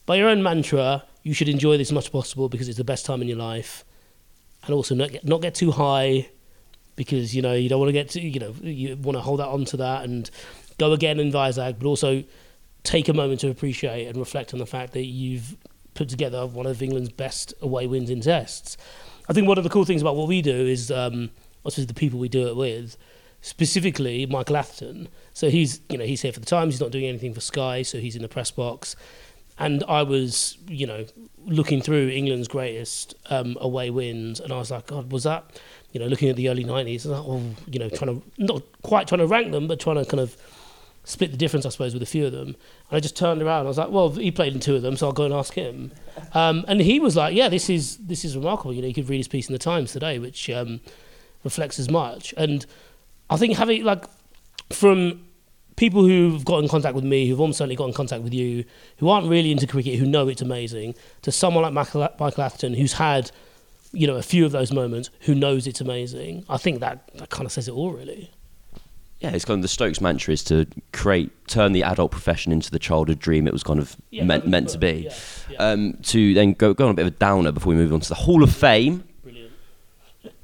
by 0.06 0.16
your 0.16 0.30
own 0.30 0.42
mantra, 0.42 1.04
you 1.24 1.34
should 1.34 1.50
enjoy 1.50 1.78
this 1.78 1.90
as 1.90 1.94
much 1.94 2.06
as 2.06 2.10
possible 2.10 2.50
because 2.50 2.68
it's 2.68 2.78
the 2.78 2.84
best 2.84 3.06
time 3.06 3.22
in 3.22 3.28
your 3.28 3.38
life, 3.38 3.84
and 4.64 4.74
also 4.74 4.96
not 4.96 5.12
get, 5.12 5.26
not 5.26 5.42
get 5.42 5.56
too 5.56 5.72
high 5.72 6.30
because 6.96 7.36
you 7.36 7.42
know 7.42 7.54
you 7.54 7.70
don't 7.70 7.80
want 7.80 7.90
to 7.90 7.94
get 7.94 8.10
to 8.10 8.22
you 8.22 8.40
know 8.40 8.56
you 8.62 8.96
want 8.98 9.16
to 9.16 9.22
hold 9.22 9.40
that 9.40 9.48
on 9.48 9.66
to 9.66 9.78
that 9.78 10.04
and 10.04 10.32
go 10.78 10.94
again 10.94 11.20
in 11.20 11.32
Vizag, 11.32 11.78
but 11.80 11.88
also 11.88 12.24
take 12.84 13.10
a 13.10 13.14
moment 13.14 13.42
to 13.42 13.50
appreciate 13.50 14.08
and 14.08 14.18
reflect 14.18 14.54
on 14.54 14.60
the 14.60 14.66
fact 14.66 14.94
that 14.94 15.06
you've 15.06 15.58
put 15.98 16.10
together 16.10 16.46
one 16.46 16.66
of 16.66 16.82
England's 16.82 17.10
best 17.10 17.54
away 17.62 17.88
wins 17.88 18.10
in 18.10 18.22
tests. 18.22 18.78
I 19.28 19.34
think 19.34 19.48
one 19.48 19.58
of 19.58 19.64
the 19.64 19.70
cool 19.70 19.84
things 19.84 20.02
about 20.02 20.16
what 20.16 20.28
we 20.28 20.42
do 20.42 20.56
is, 20.56 20.92
um, 20.92 21.32
also 21.64 21.82
the 21.82 21.94
people 21.94 22.20
we 22.20 22.30
do 22.30 22.48
it 22.48 22.56
with, 22.56 22.96
specifically 23.42 24.26
Michael 24.26 24.58
Atherton. 24.58 25.10
So 25.34 25.50
he's, 25.50 25.82
you 25.90 25.98
know, 25.98 26.06
he's 26.06 26.22
here 26.22 26.32
for 26.32 26.40
the 26.40 26.46
Times. 26.46 26.76
He's 26.76 26.82
not 26.82 26.92
doing 26.92 27.06
anything 27.06 27.34
for 27.34 27.42
Sky, 27.42 27.82
so 27.82 28.00
he's 28.00 28.16
in 28.16 28.22
the 28.22 28.30
press 28.30 28.52
box. 28.52 28.96
And 29.60 29.84
I 29.88 30.04
was, 30.04 30.58
you 30.68 30.86
know, 30.86 31.06
looking 31.46 31.82
through 31.82 32.10
England's 32.10 32.48
greatest 32.48 33.16
um, 33.32 33.58
away 33.60 33.90
wins, 33.90 34.40
and 34.40 34.54
I 34.54 34.58
was 34.58 34.70
like, 34.70 34.88
God, 34.88 35.12
was 35.12 35.24
that, 35.24 35.60
you 35.92 36.00
know, 36.00 36.06
looking 36.06 36.30
at 36.30 36.36
the 36.36 36.48
early 36.50 36.64
'90s, 36.64 37.08
like, 37.08 37.24
oh, 37.26 37.42
you 37.66 37.80
know, 37.80 37.90
trying 37.90 38.22
to 38.22 38.28
not 38.38 38.62
quite 38.84 39.08
trying 39.08 39.20
to 39.20 39.26
rank 39.26 39.52
them, 39.52 39.68
but 39.68 39.80
trying 39.80 39.96
to 39.96 40.06
kind 40.06 40.20
of 40.20 40.38
split 41.08 41.32
the 41.32 41.38
difference, 41.38 41.66
I 41.66 41.70
suppose, 41.70 41.94
with 41.94 42.04
a 42.04 42.08
few 42.08 42.26
of 42.26 42.34
them. 42.34 42.48
And 42.50 42.56
I 42.92 43.00
just 43.00 43.16
turned 43.16 43.42
around. 43.42 43.66
I 43.66 43.70
was 43.70 43.78
like, 43.78 43.90
well, 43.90 44.10
he 44.10 44.30
played 44.30 44.54
in 44.54 44.60
two 44.60 44.76
of 44.76 44.82
them, 44.82 44.98
so 44.98 45.08
I'll 45.08 45.14
go 45.14 45.24
and 45.24 45.34
ask 45.34 45.54
him. 45.54 45.92
Um, 46.34 46.66
and 46.68 46.82
he 46.82 47.00
was 47.00 47.16
like, 47.16 47.36
yeah, 47.36 47.48
this 47.48 47.70
is 47.70 47.98
this 47.98 48.26
is 48.26 48.36
remarkable. 48.36 48.74
You 48.74 48.82
know, 48.82 48.88
you 48.88 48.94
could 48.94 49.08
read 49.08 49.18
his 49.18 49.28
piece 49.28 49.48
in 49.48 49.54
the 49.54 49.60
Times 49.60 49.92
today, 49.92 50.18
which 50.18 50.50
um, 50.50 50.82
reflects 51.44 51.78
as 51.78 51.92
much. 51.92 52.34
And 52.38 52.66
I 53.30 53.38
think 53.38 53.56
having 53.56 53.84
like 53.84 54.06
from 54.72 55.24
people 55.76 56.04
who've 56.04 56.44
got 56.44 56.64
in 56.64 56.68
contact 56.68 56.96
with 56.96 57.04
me, 57.04 57.28
who've 57.28 57.40
almost 57.40 57.60
certainly 57.60 57.76
got 57.76 57.88
in 57.88 57.94
contact 57.94 58.24
with 58.24 58.34
you, 58.34 58.66
who 58.98 59.10
aren't 59.10 59.28
really 59.30 59.52
into 59.52 59.68
cricket, 59.68 60.00
who 60.00 60.08
know 60.08 60.28
it's 60.28 60.42
amazing, 60.42 60.96
to 61.22 61.32
someone 61.32 61.64
like 61.64 61.74
Michael, 61.74 62.10
Michael 62.20 62.44
Atherton, 62.44 62.74
who's 62.74 62.94
had, 62.94 63.32
you 63.94 64.08
know, 64.08 64.16
a 64.16 64.24
few 64.24 64.44
of 64.44 64.52
those 64.52 64.74
moments, 64.74 65.12
who 65.22 65.36
knows 65.36 65.68
it's 65.68 65.80
amazing. 65.80 66.46
I 66.50 66.58
think 66.58 66.80
that, 66.80 67.10
that 67.16 67.30
kind 67.30 67.46
of 67.46 67.52
says 67.52 67.68
it 67.68 67.72
all, 67.72 67.92
really. 67.92 68.32
Yeah, 69.20 69.32
it's 69.32 69.46
kind 69.46 69.58
of 69.58 69.62
the 69.64 69.68
Stokes 69.68 70.00
mantra 70.00 70.32
is 70.34 70.44
to 70.46 70.68
create, 70.94 71.32
turn 71.48 71.72
the 71.72 71.82
adult 71.84 72.12
profession 72.12 72.52
into 72.52 72.70
the 72.70 72.78
childhood 72.78 73.18
dream 73.18 73.48
it 73.48 73.54
was 73.54 73.64
kind 73.64 73.80
of 73.80 73.96
Yeah, 74.12 74.24
meant 74.24 74.48
meant 74.48 74.70
to 74.70 74.78
be. 74.78 75.08
yeah, 75.10 75.16
yeah. 75.50 75.58
Um, 75.58 75.94
to 76.04 76.34
then 76.36 76.54
go 76.54 76.74
go 76.76 76.86
on 76.86 76.92
a 76.92 76.94
bit 76.94 77.08
of 77.08 77.14
a 77.14 77.18
downer 77.18 77.52
before 77.52 77.72
we 77.72 77.78
move 77.78 77.92
on 77.94 78.00
to 78.00 78.10
the 78.10 78.16
Hall 78.16 78.44
of 78.44 78.54
Fame. 78.54 79.04
Brilliant. 79.24 79.52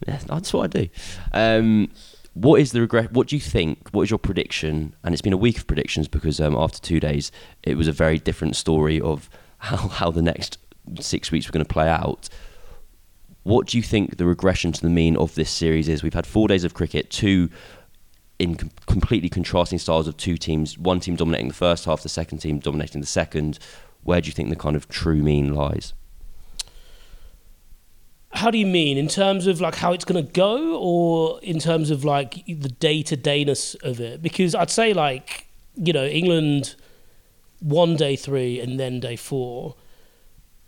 Yeah, 0.08 0.20
that's 0.25 0.51
what 0.53 0.63
I 0.75 0.82
do. 0.82 0.89
Um, 1.34 1.92
what 2.34 2.60
is 2.60 2.72
the 2.72 2.82
regret? 2.82 3.12
What 3.12 3.27
do 3.27 3.36
you 3.36 3.39
think? 3.42 3.89
What 3.92 4.01
is 4.03 4.10
your 4.10 4.18
prediction? 4.18 4.96
And 5.03 5.13
it's 5.13 5.22
been 5.22 5.34
a 5.34 5.38
week 5.38 5.60
of 5.60 5.68
predictions 5.68 6.08
because 6.08 6.42
um, 6.42 6.56
after 6.56 6.80
two 6.80 7.00
days, 7.00 7.32
it 7.62 7.77
was 7.77 7.88
a 7.88 7.92
very 7.92 8.18
different 8.18 8.56
story 8.56 9.00
of 9.00 9.30
how, 9.60 9.77
how 9.77 10.10
the 10.10 10.24
next 10.24 10.58
six 11.00 11.32
weeks 11.32 11.46
were 11.48 11.51
going 11.51 11.63
to 11.63 11.72
play 11.72 11.88
out. 11.88 12.27
What 13.44 13.68
do 13.68 13.77
you 13.77 13.84
think 13.84 14.18
the 14.18 14.25
regression 14.25 14.72
to 14.72 14.82
the 14.82 14.89
mean 14.89 15.15
of 15.18 15.36
this 15.36 15.51
series 15.51 15.88
is? 15.88 16.01
We've 16.01 16.13
had 16.13 16.25
four 16.25 16.48
days 16.48 16.63
of 16.63 16.74
cricket, 16.74 17.12
two 17.12 17.50
in 18.40 18.56
com- 18.56 18.72
completely 18.86 19.30
contrasting 19.30 19.80
styles 19.80 20.08
of 20.08 20.18
two 20.18 20.38
teams. 20.38 20.78
One 20.78 21.00
team 21.00 21.16
dominating 21.16 21.48
the 21.48 21.54
first 21.54 21.86
half, 21.86 22.04
the 22.04 22.10
second 22.10 22.40
team 22.40 22.60
dominating 22.60 23.02
the 23.02 23.08
second. 23.08 23.60
Where 24.04 24.22
do 24.22 24.28
you 24.28 24.34
think 24.34 24.50
the 24.50 24.56
kind 24.56 24.75
of 24.75 24.88
true 24.90 25.22
mean 25.22 25.54
lies? 25.54 25.94
How 28.32 28.50
do 28.50 28.58
you 28.58 28.66
mean 28.66 28.98
in 28.98 29.08
terms 29.08 29.46
of 29.46 29.62
like 29.62 29.75
how 29.75 29.94
it's 29.94 30.06
going 30.06 30.25
to 30.25 30.32
go, 30.32 30.75
or 30.78 31.40
in 31.42 31.60
terms 31.60 31.92
of 31.92 32.04
like 32.04 32.44
the 32.48 32.70
day 32.70 33.04
to 33.04 33.16
dayness 33.16 33.75
of 33.75 34.00
it? 34.00 34.22
Because 34.22 34.56
I'd 34.56 34.72
say 34.72 34.94
like 34.94 35.48
you 35.75 35.94
know 35.94 36.06
England 36.06 36.75
won 37.62 37.96
day 37.96 38.16
three 38.16 38.60
and 38.60 38.80
then 38.80 39.00
day 39.00 39.16
four, 39.16 39.75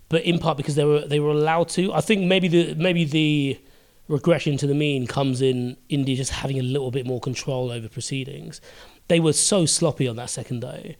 but 0.08 0.22
in 0.22 0.38
part 0.38 0.56
because 0.56 0.76
they 0.76 0.84
were 0.84 1.00
they 1.06 1.18
were 1.18 1.32
allowed 1.32 1.68
to. 1.70 1.92
I 1.92 2.00
think 2.00 2.22
maybe 2.22 2.46
the 2.48 2.74
maybe 2.74 3.04
the 3.04 3.60
regression 4.08 4.56
to 4.58 4.66
the 4.66 4.74
mean 4.74 5.06
comes 5.06 5.42
in 5.42 5.76
India 5.88 6.16
just 6.16 6.30
having 6.30 6.58
a 6.58 6.62
little 6.62 6.90
bit 6.90 7.06
more 7.06 7.20
control 7.20 7.70
over 7.70 7.88
proceedings. 7.88 8.60
They 9.08 9.20
were 9.20 9.32
so 9.32 9.66
sloppy 9.66 10.08
on 10.08 10.16
that 10.16 10.30
second 10.30 10.60
day, 10.60 10.96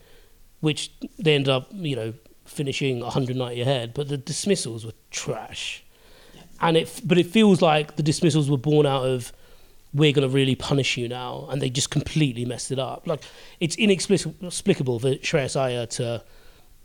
which 0.59 0.91
they 1.19 1.35
ended 1.35 1.49
up 1.49 1.69
you 1.71 1.95
know 1.95 2.13
finishing 2.45 3.01
190 3.01 3.61
ahead, 3.61 3.93
but 3.93 4.07
the 4.07 4.17
dismissals 4.17 4.85
were 4.85 4.93
trash. 5.11 5.83
And 6.59 6.75
it, 6.75 7.01
but 7.03 7.17
it 7.17 7.27
feels 7.27 7.61
like 7.61 7.97
the 7.97 8.03
dismissals 8.03 8.49
were 8.49 8.57
born 8.57 8.85
out 8.85 9.05
of 9.05 9.31
we're 9.93 10.11
going 10.11 10.27
to 10.27 10.33
really 10.33 10.55
punish 10.55 10.97
you 10.97 11.07
now, 11.07 11.47
and 11.49 11.61
they 11.61 11.69
just 11.69 11.91
completely 11.91 12.45
messed 12.45 12.71
it 12.71 12.79
up. 12.79 13.07
Like 13.07 13.21
it's 13.59 13.75
inexplicable 13.75 14.99
for 14.99 15.15
Shreyas 15.15 15.59
Iyer 15.59 15.85
to, 15.85 16.23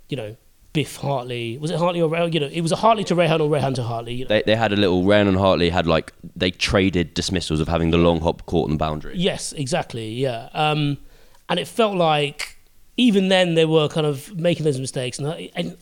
you 0.08 0.16
know, 0.16 0.36
biff 0.72 0.96
Hartley. 0.96 1.58
Was 1.58 1.70
it 1.70 1.78
Hartley 1.78 2.00
or 2.00 2.10
Rehan? 2.10 2.32
You 2.32 2.40
know, 2.40 2.46
it 2.46 2.60
was 2.60 2.72
a 2.72 2.76
Hartley 2.76 3.04
to 3.04 3.14
Rehan 3.14 3.40
or 3.40 3.48
Rehan 3.48 3.74
to 3.74 3.82
Hartley. 3.82 4.14
You 4.14 4.24
know? 4.24 4.28
They, 4.28 4.42
they 4.46 4.56
had 4.56 4.72
a 4.72 4.76
little. 4.76 5.02
Rehan 5.04 5.28
and 5.28 5.36
Hartley 5.36 5.70
had 5.70 5.86
like 5.86 6.12
they 6.34 6.50
traded 6.50 7.14
dismissals 7.14 7.60
of 7.60 7.68
having 7.68 7.90
the 7.90 7.98
long 7.98 8.20
hop 8.20 8.46
caught 8.46 8.64
on 8.64 8.72
the 8.72 8.78
boundary. 8.78 9.14
Yes, 9.16 9.52
exactly. 9.52 10.10
Yeah, 10.10 10.48
um, 10.52 10.98
and 11.48 11.58
it 11.58 11.68
felt 11.68 11.96
like 11.96 12.56
even 12.96 13.28
then 13.28 13.54
they 13.54 13.64
were 13.64 13.88
kind 13.88 14.06
of 14.06 14.34
making 14.36 14.64
those 14.64 14.78
mistakes. 14.78 15.18
And, 15.18 15.28
I, 15.28 15.50
and 15.54 15.76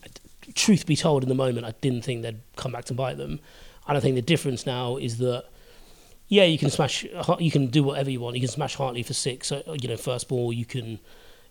truth 0.54 0.87
be 0.87 0.97
told, 0.97 1.23
in 1.23 1.28
the 1.28 1.35
moment, 1.35 1.66
I 1.66 1.75
didn't 1.80 2.02
think 2.02 2.23
they'd 2.23 2.40
come 2.56 2.73
back 2.73 2.85
to 2.87 2.94
bite 2.94 3.16
them. 3.16 3.40
And 3.88 3.97
I 3.97 4.00
think 4.00 4.14
the 4.14 4.23
difference 4.23 4.66
now 4.66 4.97
is 4.97 5.18
that 5.18 5.47
yeah, 6.30 6.44
you 6.44 6.59
can 6.59 6.70
smash, 6.70 7.04
you 7.40 7.50
can 7.50 7.66
do 7.66 7.82
whatever 7.82 8.09
you 8.09 8.20
want. 8.20 8.37
You 8.37 8.40
can 8.40 8.49
smash 8.49 8.76
Hartley 8.76 9.02
for 9.02 9.14
six, 9.14 9.50
you 9.50 9.88
know, 9.88 9.97
first 9.97 10.28
ball. 10.28 10.52
You 10.52 10.64
can, 10.64 11.00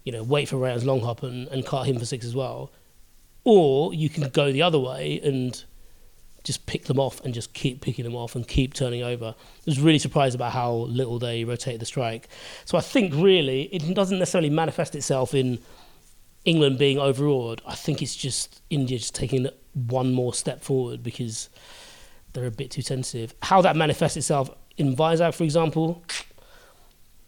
you 0.06 0.14
know, 0.14 0.24
wait 0.24 0.48
for 0.48 0.56
Rehan's 0.56 0.86
long 0.86 1.02
hop 1.02 1.22
and, 1.22 1.50
and 1.50 1.66
cut 1.66 1.86
him 1.86 2.00
for 2.00 2.06
six 2.06 2.26
as 2.26 2.34
well. 2.34 2.72
Or 3.44 3.94
you 3.94 4.10
can 4.10 4.30
go 4.30 4.52
the 4.52 4.62
other 4.62 4.80
way 4.80 5.20
and 5.24 5.64
just 6.44 6.66
pick 6.66 6.86
them 6.86 7.00
off 7.00 7.24
and 7.24 7.34
just 7.34 7.54
keep 7.54 7.82
picking 7.82 8.06
them 8.06 8.16
off 8.16 8.36
and 8.36 8.48
keep 8.48 8.74
turning 8.74 9.04
over. 9.04 9.36
I 9.38 9.64
was 9.66 9.80
really 9.80 10.00
surprised 10.00 10.36
about 10.36 10.52
how 10.52 10.72
little 10.72 11.20
they 11.20 11.44
rotate 11.44 11.80
the 11.80 11.86
strike. 11.86 12.28
So 12.66 12.78
I 12.78 12.82
think 12.82 13.14
really 13.14 13.64
it 13.64 13.94
doesn't 13.94 14.20
necessarily 14.20 14.50
manifest 14.50 14.96
itself 14.96 15.34
in 15.34 15.60
England 16.46 16.78
being 16.78 16.98
overawed. 16.98 17.62
I 17.66 17.76
think 17.76 18.02
it's 18.02 18.16
just 18.16 18.62
India 18.70 18.98
just 18.98 19.16
taking 19.16 19.48
one 19.74 20.14
more 20.14 20.34
step 20.34 20.64
forward 20.64 21.04
because 21.04 21.50
they're 22.34 22.46
a 22.46 22.52
bit 22.52 22.72
too 22.72 22.82
sensitive. 22.82 23.34
How 23.44 23.62
that 23.62 23.76
manifests 23.76 24.18
itself 24.18 24.50
in 24.78 24.96
Vizag, 24.96 25.34
for 25.34 25.44
example, 25.44 26.04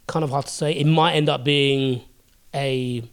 kind 0.08 0.24
of 0.24 0.30
hard 0.30 0.46
to 0.46 0.51
say. 0.51 0.72
It 0.72 0.88
might 0.88 1.13
end 1.13 1.30
up 1.30 1.44
being 1.44 2.01
a 2.53 3.03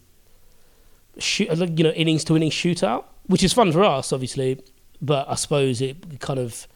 shoot, 1.21 1.49
uh, 1.49 1.65
you 1.65 1.83
know, 1.83 1.91
innings 1.91 2.23
to 2.25 2.35
innings 2.35 2.53
shootout, 2.53 3.05
which 3.27 3.43
is 3.43 3.53
fun 3.53 3.71
for 3.71 3.83
us, 3.83 4.11
obviously. 4.11 4.61
But 5.01 5.29
I 5.29 5.35
suppose 5.35 5.81
it 5.81 6.19
kind 6.19 6.39
of 6.39 6.67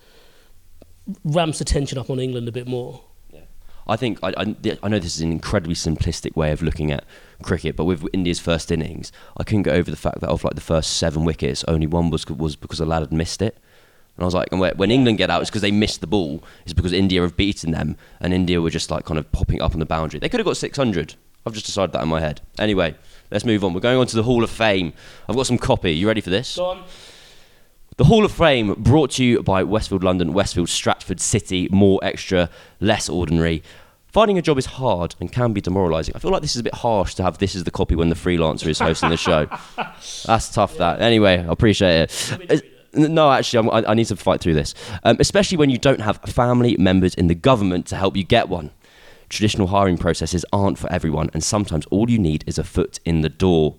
ramps 1.26 1.60
the 1.60 1.66
tension 1.66 1.98
up 1.98 2.10
on 2.10 2.20
England 2.20 2.48
a 2.48 2.52
bit 2.52 2.68
more. 2.68 3.02
I 3.86 3.98
think 3.98 4.20
I, 4.24 4.30
I, 4.38 4.56
I, 4.82 4.88
know 4.88 5.00
this 5.00 5.18
is 5.18 5.22
an 5.22 5.32
incredibly 5.32 5.76
simplistic 5.76 6.36
way 6.36 6.52
of 6.52 6.62
looking 6.62 6.92
at 6.92 7.04
cricket, 7.42 7.76
but 7.76 7.84
with 7.86 8.08
India's 8.14 8.40
first 8.40 8.72
innings, 8.72 9.12
I 9.36 9.44
couldn't 9.44 9.64
get 9.64 9.76
over 9.76 9.92
the 9.92 9.98
fact 9.98 10.22
that 10.22 10.30
of 10.30 10.44
like 10.44 10.56
the 10.56 10.62
first 10.62 10.96
seven 10.98 11.26
wickets, 11.26 11.66
only 11.68 11.88
one 11.88 12.10
was 12.10 12.26
was 12.28 12.56
because 12.56 12.80
a 12.80 12.86
lad 12.86 13.02
had 13.02 13.12
missed 13.12 13.42
it. 13.42 13.58
And 14.16 14.24
I 14.24 14.26
was 14.26 14.36
like, 14.36 14.52
when 14.52 14.92
England 14.92 15.18
get 15.18 15.32
out, 15.32 15.42
it's 15.42 15.50
because 15.50 15.64
they 15.64 15.72
missed 15.72 16.00
the 16.00 16.08
ball. 16.08 16.44
It's 16.66 16.74
because 16.74 16.94
India 16.94 17.22
have 17.22 17.36
beaten 17.36 17.72
them, 17.72 17.98
and 18.20 18.32
India 18.32 18.62
were 18.62 18.70
just 18.70 18.92
like 18.92 19.06
kind 19.06 19.18
of 19.18 19.30
popping 19.32 19.62
up 19.62 19.74
on 19.74 19.80
the 19.80 19.86
boundary. 19.86 20.20
They 20.20 20.30
could 20.30 20.40
have 20.40 20.46
got 20.46 20.56
600. 20.56 21.16
I've 21.46 21.54
just 21.54 21.66
decided 21.66 21.94
that 21.94 22.04
in 22.04 22.10
my 22.10 22.20
head. 22.20 22.40
Anyway, 22.60 22.96
let's 23.34 23.44
move 23.44 23.64
on. 23.66 23.74
We're 23.74 23.82
going 23.82 23.98
on 23.98 24.08
to 24.08 24.16
the 24.16 24.24
Hall 24.24 24.44
of 24.44 24.50
Fame. 24.50 24.94
I've 25.28 25.36
got 25.36 25.48
some 25.48 25.58
copy. 25.58 25.92
You 25.92 26.08
ready 26.08 26.22
for 26.22 26.30
this? 26.30 26.56
Go 26.56 26.66
on. 26.66 26.84
The 27.98 28.06
Hall 28.06 28.24
of 28.24 28.32
Fame 28.32 28.76
brought 28.76 29.12
to 29.12 29.26
you 29.26 29.42
by 29.44 29.64
Westfield 29.64 30.04
London, 30.04 30.34
Westfield 30.34 30.70
Stratford 30.70 31.20
City. 31.20 31.68
More 31.72 32.00
extra, 32.04 32.50
less 32.80 33.10
ordinary. 33.10 33.64
Finding 34.08 34.38
a 34.38 34.42
job 34.44 34.60
is 34.60 34.68
hard 34.68 35.16
and 35.20 35.32
can 35.32 35.54
be 35.54 35.62
demoralising. 35.62 36.16
I 36.16 36.20
feel 36.20 36.30
like 36.30 36.44
this 36.44 36.56
is 36.56 36.60
a 36.60 36.64
bit 36.64 36.76
harsh 36.76 37.16
to 37.16 37.24
have 37.24 37.40
this 37.40 37.56
is 37.56 37.64
the 37.64 37.72
copy 37.72 37.96
when 37.96 38.10
the 38.10 38.16
freelancer 38.16 38.68
is 38.68 38.78
hosting 38.78 39.10
the 39.10 39.18
show. 39.18 39.48
That's 40.26 40.50
tough. 40.50 40.78
That 40.78 41.02
anyway, 41.02 41.40
I 41.40 41.52
appreciate 41.52 42.12
it. 42.12 42.70
No, 42.94 43.32
actually, 43.32 43.70
I, 43.72 43.92
I 43.92 43.94
need 43.96 44.06
to 44.06 44.16
fight 44.16 44.40
through 44.40 44.54
this, 44.54 44.76
um, 45.04 45.18
especially 45.20 45.58
when 45.58 45.72
you 45.72 45.80
don't 45.80 46.02
have 46.02 46.18
family 46.18 46.78
members 46.78 47.16
in 47.16 47.26
the 47.26 47.34
government 47.34 47.88
to 47.88 47.96
help 47.96 48.16
you 48.16 48.24
get 48.24 48.50
one. 48.50 48.70
Traditional 49.34 49.70
hiring 49.70 49.98
processes 49.98 50.46
aren't 50.54 50.78
for 50.78 50.92
everyone, 50.94 51.32
and 51.34 51.44
sometimes 51.44 51.88
all 51.88 52.08
you 52.08 52.20
need 52.20 52.44
is 52.46 52.60
a 52.60 52.64
foot 52.64 53.00
in 53.04 53.22
the 53.22 53.30
door. 53.30 53.78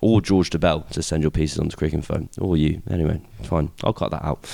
Or 0.00 0.22
George 0.22 0.48
Dobell 0.48 0.88
to 0.92 1.02
send 1.02 1.22
your 1.22 1.30
pieces 1.30 1.58
onto 1.58 1.76
Cricinfo. 1.76 2.26
Or 2.40 2.56
you. 2.56 2.80
Anyway, 2.88 3.20
fine. 3.42 3.72
I'll 3.84 3.92
cut 3.92 4.10
that 4.12 4.24
out. 4.24 4.48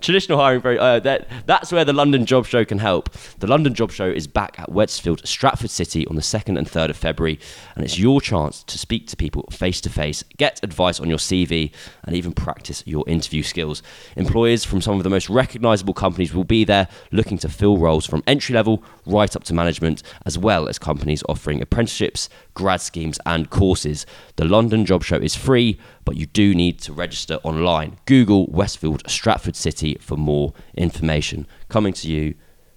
Traditional 0.00 0.38
hiring, 0.38 0.60
very, 0.60 0.78
uh, 0.78 1.00
that, 1.00 1.26
that's 1.46 1.72
where 1.72 1.84
the 1.84 1.92
London 1.94 2.26
Job 2.26 2.44
Show 2.44 2.66
can 2.66 2.78
help. 2.78 3.10
The 3.38 3.46
London 3.46 3.72
Job 3.72 3.90
Show 3.90 4.06
is 4.06 4.26
back 4.26 4.60
at 4.60 4.70
Westfield, 4.70 5.26
Stratford 5.26 5.70
City 5.70 6.06
on 6.06 6.16
the 6.16 6.22
2nd 6.22 6.58
and 6.58 6.68
3rd 6.68 6.90
of 6.90 6.98
February, 6.98 7.40
and 7.74 7.82
it's 7.82 7.98
your 7.98 8.20
chance 8.20 8.62
to 8.64 8.78
speak 8.78 9.06
to 9.08 9.16
people 9.16 9.48
face 9.50 9.80
to 9.80 9.88
face, 9.88 10.22
get 10.36 10.60
advice 10.62 11.00
on 11.00 11.08
your 11.08 11.18
CV, 11.18 11.72
and 12.04 12.14
even 12.14 12.32
practice 12.32 12.82
your 12.86 13.08
interview 13.08 13.42
skills. 13.42 13.82
Employers 14.16 14.64
from 14.64 14.82
some 14.82 14.98
of 14.98 15.02
the 15.02 15.10
most 15.10 15.30
recognisable 15.30 15.94
companies 15.94 16.34
will 16.34 16.44
be 16.44 16.62
there 16.62 16.88
looking 17.10 17.38
to 17.38 17.48
fill 17.48 17.78
roles 17.78 18.04
from 18.04 18.22
entry 18.26 18.54
level 18.54 18.84
right 19.06 19.34
up 19.34 19.44
to 19.44 19.54
management, 19.54 20.02
as 20.26 20.36
well 20.36 20.68
as 20.68 20.78
companies 20.78 21.22
offering 21.26 21.62
apprenticeships, 21.62 22.28
grad 22.56 22.80
schemes, 22.80 23.20
and 23.24 23.50
courses. 23.50 24.04
The 24.34 24.44
London 24.44 24.84
Job 24.84 25.04
Show 25.04 25.16
is 25.16 25.36
free, 25.36 25.78
but 26.04 26.16
you 26.16 26.26
do 26.26 26.54
need 26.54 26.80
to 26.80 26.92
register 26.92 27.34
online. 27.44 27.98
Google 28.06 28.46
Westfield 28.46 29.08
Stratford 29.08 29.54
City 29.54 29.96
for 30.00 30.16
more 30.16 30.54
information. 30.74 31.46
Coming 31.68 31.92
to 31.92 32.08
you, 32.08 32.34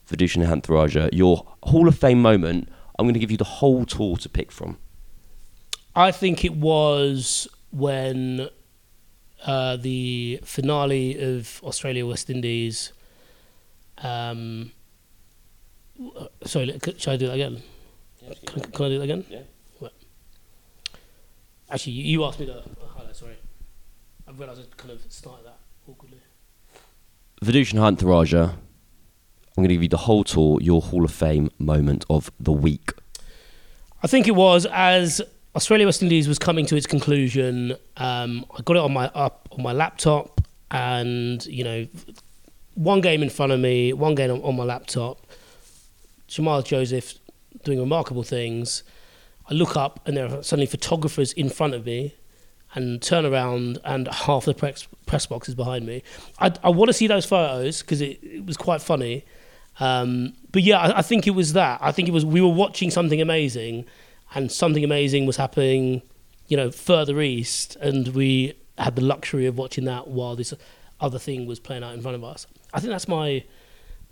Vithushan 0.07 0.45
Ehantharajah, 0.45 1.09
your 1.13 1.47
Hall 1.63 1.87
of 1.87 1.97
Fame 1.97 2.21
moment. 2.21 2.69
I'm 2.97 3.05
going 3.05 3.13
to 3.13 3.19
give 3.19 3.31
you 3.31 3.37
the 3.37 3.45
whole 3.45 3.85
tour 3.85 4.17
to 4.17 4.29
pick 4.29 4.51
from. 4.51 4.77
I 5.95 6.11
think 6.11 6.43
it 6.43 6.55
was 6.55 7.47
when 7.71 8.49
uh, 9.45 9.77
the 9.77 10.41
finale 10.43 11.37
of 11.37 11.61
Australia 11.63 12.05
West 12.05 12.29
Indies. 12.29 12.91
Um, 13.99 14.73
sorry, 16.43 16.77
should 16.97 17.07
I 17.07 17.17
do 17.17 17.27
that 17.27 17.33
again? 17.35 17.63
Can, 18.45 18.61
can 18.61 18.85
I 18.85 18.89
do 18.89 18.97
that 18.97 19.03
again? 19.05 19.25
Yeah. 19.29 19.39
Actually, 21.71 21.93
you 21.93 22.23
asked 22.25 22.39
me 22.39 22.45
to 22.47 22.63
highlight. 22.95 23.15
Sorry, 23.15 23.37
I 24.27 24.31
realised 24.31 24.61
I 24.61 24.75
kind 24.75 24.91
of 24.91 25.01
started 25.11 25.45
that 25.45 25.59
awkwardly. 25.87 26.17
Vithushan 27.43 27.75
Ehantharajah, 27.75 28.53
I'm 28.53 29.55
going 29.55 29.69
to 29.69 29.75
give 29.75 29.83
you 29.83 29.89
the 29.89 29.97
whole 29.97 30.23
tour, 30.23 30.59
your 30.61 30.81
Hall 30.81 31.05
of 31.05 31.11
Fame 31.11 31.49
moment 31.57 32.05
of 32.09 32.31
the 32.39 32.51
week. 32.51 32.91
I 34.01 34.07
think 34.07 34.27
it 34.27 34.35
was 34.35 34.65
as 34.71 35.21
Australia 35.55 35.85
West 35.85 36.01
Indies 36.01 36.27
was 36.27 36.39
coming 36.39 36.65
to 36.67 36.75
its 36.75 36.87
conclusion. 36.87 37.75
Um, 37.97 38.45
I 38.57 38.61
got 38.61 38.75
it 38.75 38.79
on 38.79 38.93
my 38.93 39.07
up 39.07 39.47
on 39.51 39.61
my 39.61 39.73
laptop, 39.73 40.41
and 40.71 41.45
you 41.45 41.63
know, 41.63 41.87
one 42.75 43.01
game 43.01 43.21
in 43.21 43.29
front 43.29 43.51
of 43.51 43.59
me, 43.59 43.93
one 43.93 44.15
game 44.15 44.31
on, 44.31 44.41
on 44.41 44.55
my 44.55 44.63
laptop. 44.63 45.25
Shamar 46.27 46.63
Joseph 46.63 47.15
doing 47.63 47.79
remarkable 47.79 48.23
things. 48.23 48.83
I 49.49 49.53
look 49.53 49.75
up 49.75 49.99
and 50.05 50.15
there 50.15 50.25
are 50.25 50.43
suddenly 50.43 50.67
photographers 50.67 51.33
in 51.33 51.49
front 51.49 51.73
of 51.73 51.85
me 51.85 52.15
and 52.75 53.01
turn 53.01 53.25
around 53.25 53.79
and 53.83 54.07
half 54.07 54.45
the 54.45 54.53
press, 54.53 54.87
press 55.07 55.25
box 55.25 55.49
is 55.49 55.55
behind 55.55 55.85
me. 55.85 56.03
I, 56.39 56.53
I 56.63 56.69
want 56.69 56.89
to 56.89 56.93
see 56.93 57.07
those 57.07 57.25
photos 57.25 57.81
because 57.81 57.99
it, 58.01 58.19
it 58.23 58.45
was 58.45 58.57
quite 58.57 58.81
funny. 58.81 59.25
Um, 59.79 60.33
but 60.51 60.61
yeah, 60.61 60.79
I, 60.79 60.99
I 60.99 61.01
think 61.01 61.25
it 61.25 61.31
was 61.31 61.53
that. 61.53 61.79
I 61.81 61.91
think 61.91 62.07
it 62.07 62.11
was 62.11 62.25
we 62.25 62.41
were 62.41 62.47
watching 62.47 62.91
something 62.91 63.21
amazing 63.21 63.85
and 64.35 64.51
something 64.51 64.83
amazing 64.83 65.25
was 65.25 65.37
happening, 65.37 66.03
you 66.47 66.57
know, 66.57 66.69
further 66.69 67.19
east 67.21 67.75
and 67.77 68.09
we 68.09 68.53
had 68.77 68.95
the 68.95 69.01
luxury 69.01 69.47
of 69.47 69.57
watching 69.57 69.85
that 69.85 70.07
while 70.07 70.35
this 70.35 70.53
other 70.99 71.17
thing 71.17 71.47
was 71.47 71.59
playing 71.59 71.83
out 71.83 71.93
in 71.95 72.01
front 72.01 72.15
of 72.15 72.23
us. 72.23 72.45
I 72.73 72.79
think 72.79 72.91
that's 72.91 73.07
my 73.07 73.43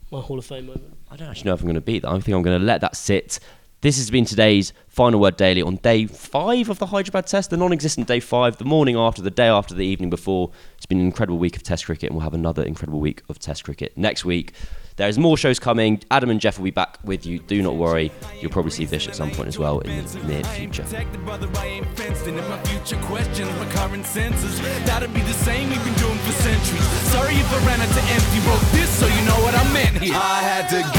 my 0.10 0.22
Hall 0.22 0.40
of 0.40 0.46
Fame 0.46 0.68
moment. 0.68 0.98
I 1.12 1.16
don't 1.16 1.28
actually 1.28 1.50
know 1.50 1.54
if 1.54 1.60
I'm 1.60 1.68
going 1.68 1.76
to 1.76 1.82
beat 1.82 2.04
that. 2.04 2.10
I 2.10 2.20
think 2.20 2.36
I'm 2.36 2.42
going 2.42 2.60
to 2.60 2.66
let 2.66 2.82
that 2.82 2.96
sit. 2.96 3.40
This 3.82 3.98
has 3.98 4.10
been 4.10 4.26
today's 4.26 4.74
Final 4.88 5.20
Word 5.20 5.38
Daily 5.38 5.62
on 5.62 5.76
day 5.76 6.08
five 6.08 6.68
of 6.70 6.80
the 6.80 6.88
Hyderabad 6.88 7.28
Test, 7.28 7.52
the 7.52 7.58
non 7.58 7.72
existent 7.72 8.08
day 8.08 8.20
five, 8.20 8.58
the 8.58 8.66
morning 8.66 8.96
after, 8.96 9.22
the 9.22 9.30
day 9.30 9.46
after, 9.46 9.76
the 9.76 9.86
evening 9.86 10.10
before. 10.10 10.50
It's 10.78 10.88
been 10.88 11.00
an 11.00 11.06
incredible 11.06 11.38
week 11.38 11.56
of 11.56 11.62
Test 11.62 11.86
cricket, 11.86 12.10
and 12.10 12.16
we'll 12.16 12.24
have 12.24 12.34
another 12.34 12.64
incredible 12.64 13.00
week 13.00 13.22
of 13.30 13.38
Test 13.38 13.64
cricket 13.66 13.96
next 13.96 14.26
week. 14.26 14.54
There's 14.96 15.20
more 15.20 15.38
shows 15.38 15.60
coming. 15.60 16.02
Adam 16.10 16.32
and 16.32 16.42
Geoff 16.42 16.58
will 16.58 16.64
be 16.64 16.72
back 16.72 16.98
with 17.04 17.28
you. 17.28 17.38
Do 17.38 17.62
not 17.62 17.76
worry. 17.76 18.12
You'll 18.42 18.50
probably 18.50 18.72
see 18.72 18.86
Vish 18.86 19.08
at 19.08 19.16
some 19.16 19.30
point 19.30 19.48
as 19.48 19.60
well 19.60 19.78
in 19.82 20.04
the 20.06 20.24
near 20.24 20.44
future. 20.44 20.82
Protected, 20.82 21.24
brother, 21.24 21.48
I 21.54 21.66
ain't 21.68 21.86
fenced 21.96 22.26
in. 22.26 22.36
And 22.36 22.50
my 22.50 22.60
future 22.64 23.00
questions, 23.04 23.52
my 23.60 23.72
current 23.74 24.08
senses. 24.08 24.60
That'll 24.88 25.10
be 25.10 25.22
the 25.22 25.34
same 25.34 25.70
we've 25.70 25.84
been 25.86 25.94
doing 25.94 26.18
for 26.18 26.32
centuries. 26.32 26.84
Sorry 27.14 27.36
if 27.36 27.54
I 27.54 27.68
ran 27.68 27.80
out 27.80 27.94
to 27.94 28.02
empty. 28.02 28.40
Wrote 28.50 28.72
this 28.72 28.90
so 28.90 29.06
you 29.06 29.22
know 29.28 29.40
what 29.46 29.54
I 29.54 29.72
meant 29.72 30.02
here. 30.02 30.16
I 30.16 30.42
had 30.42 30.68
to 30.70 30.98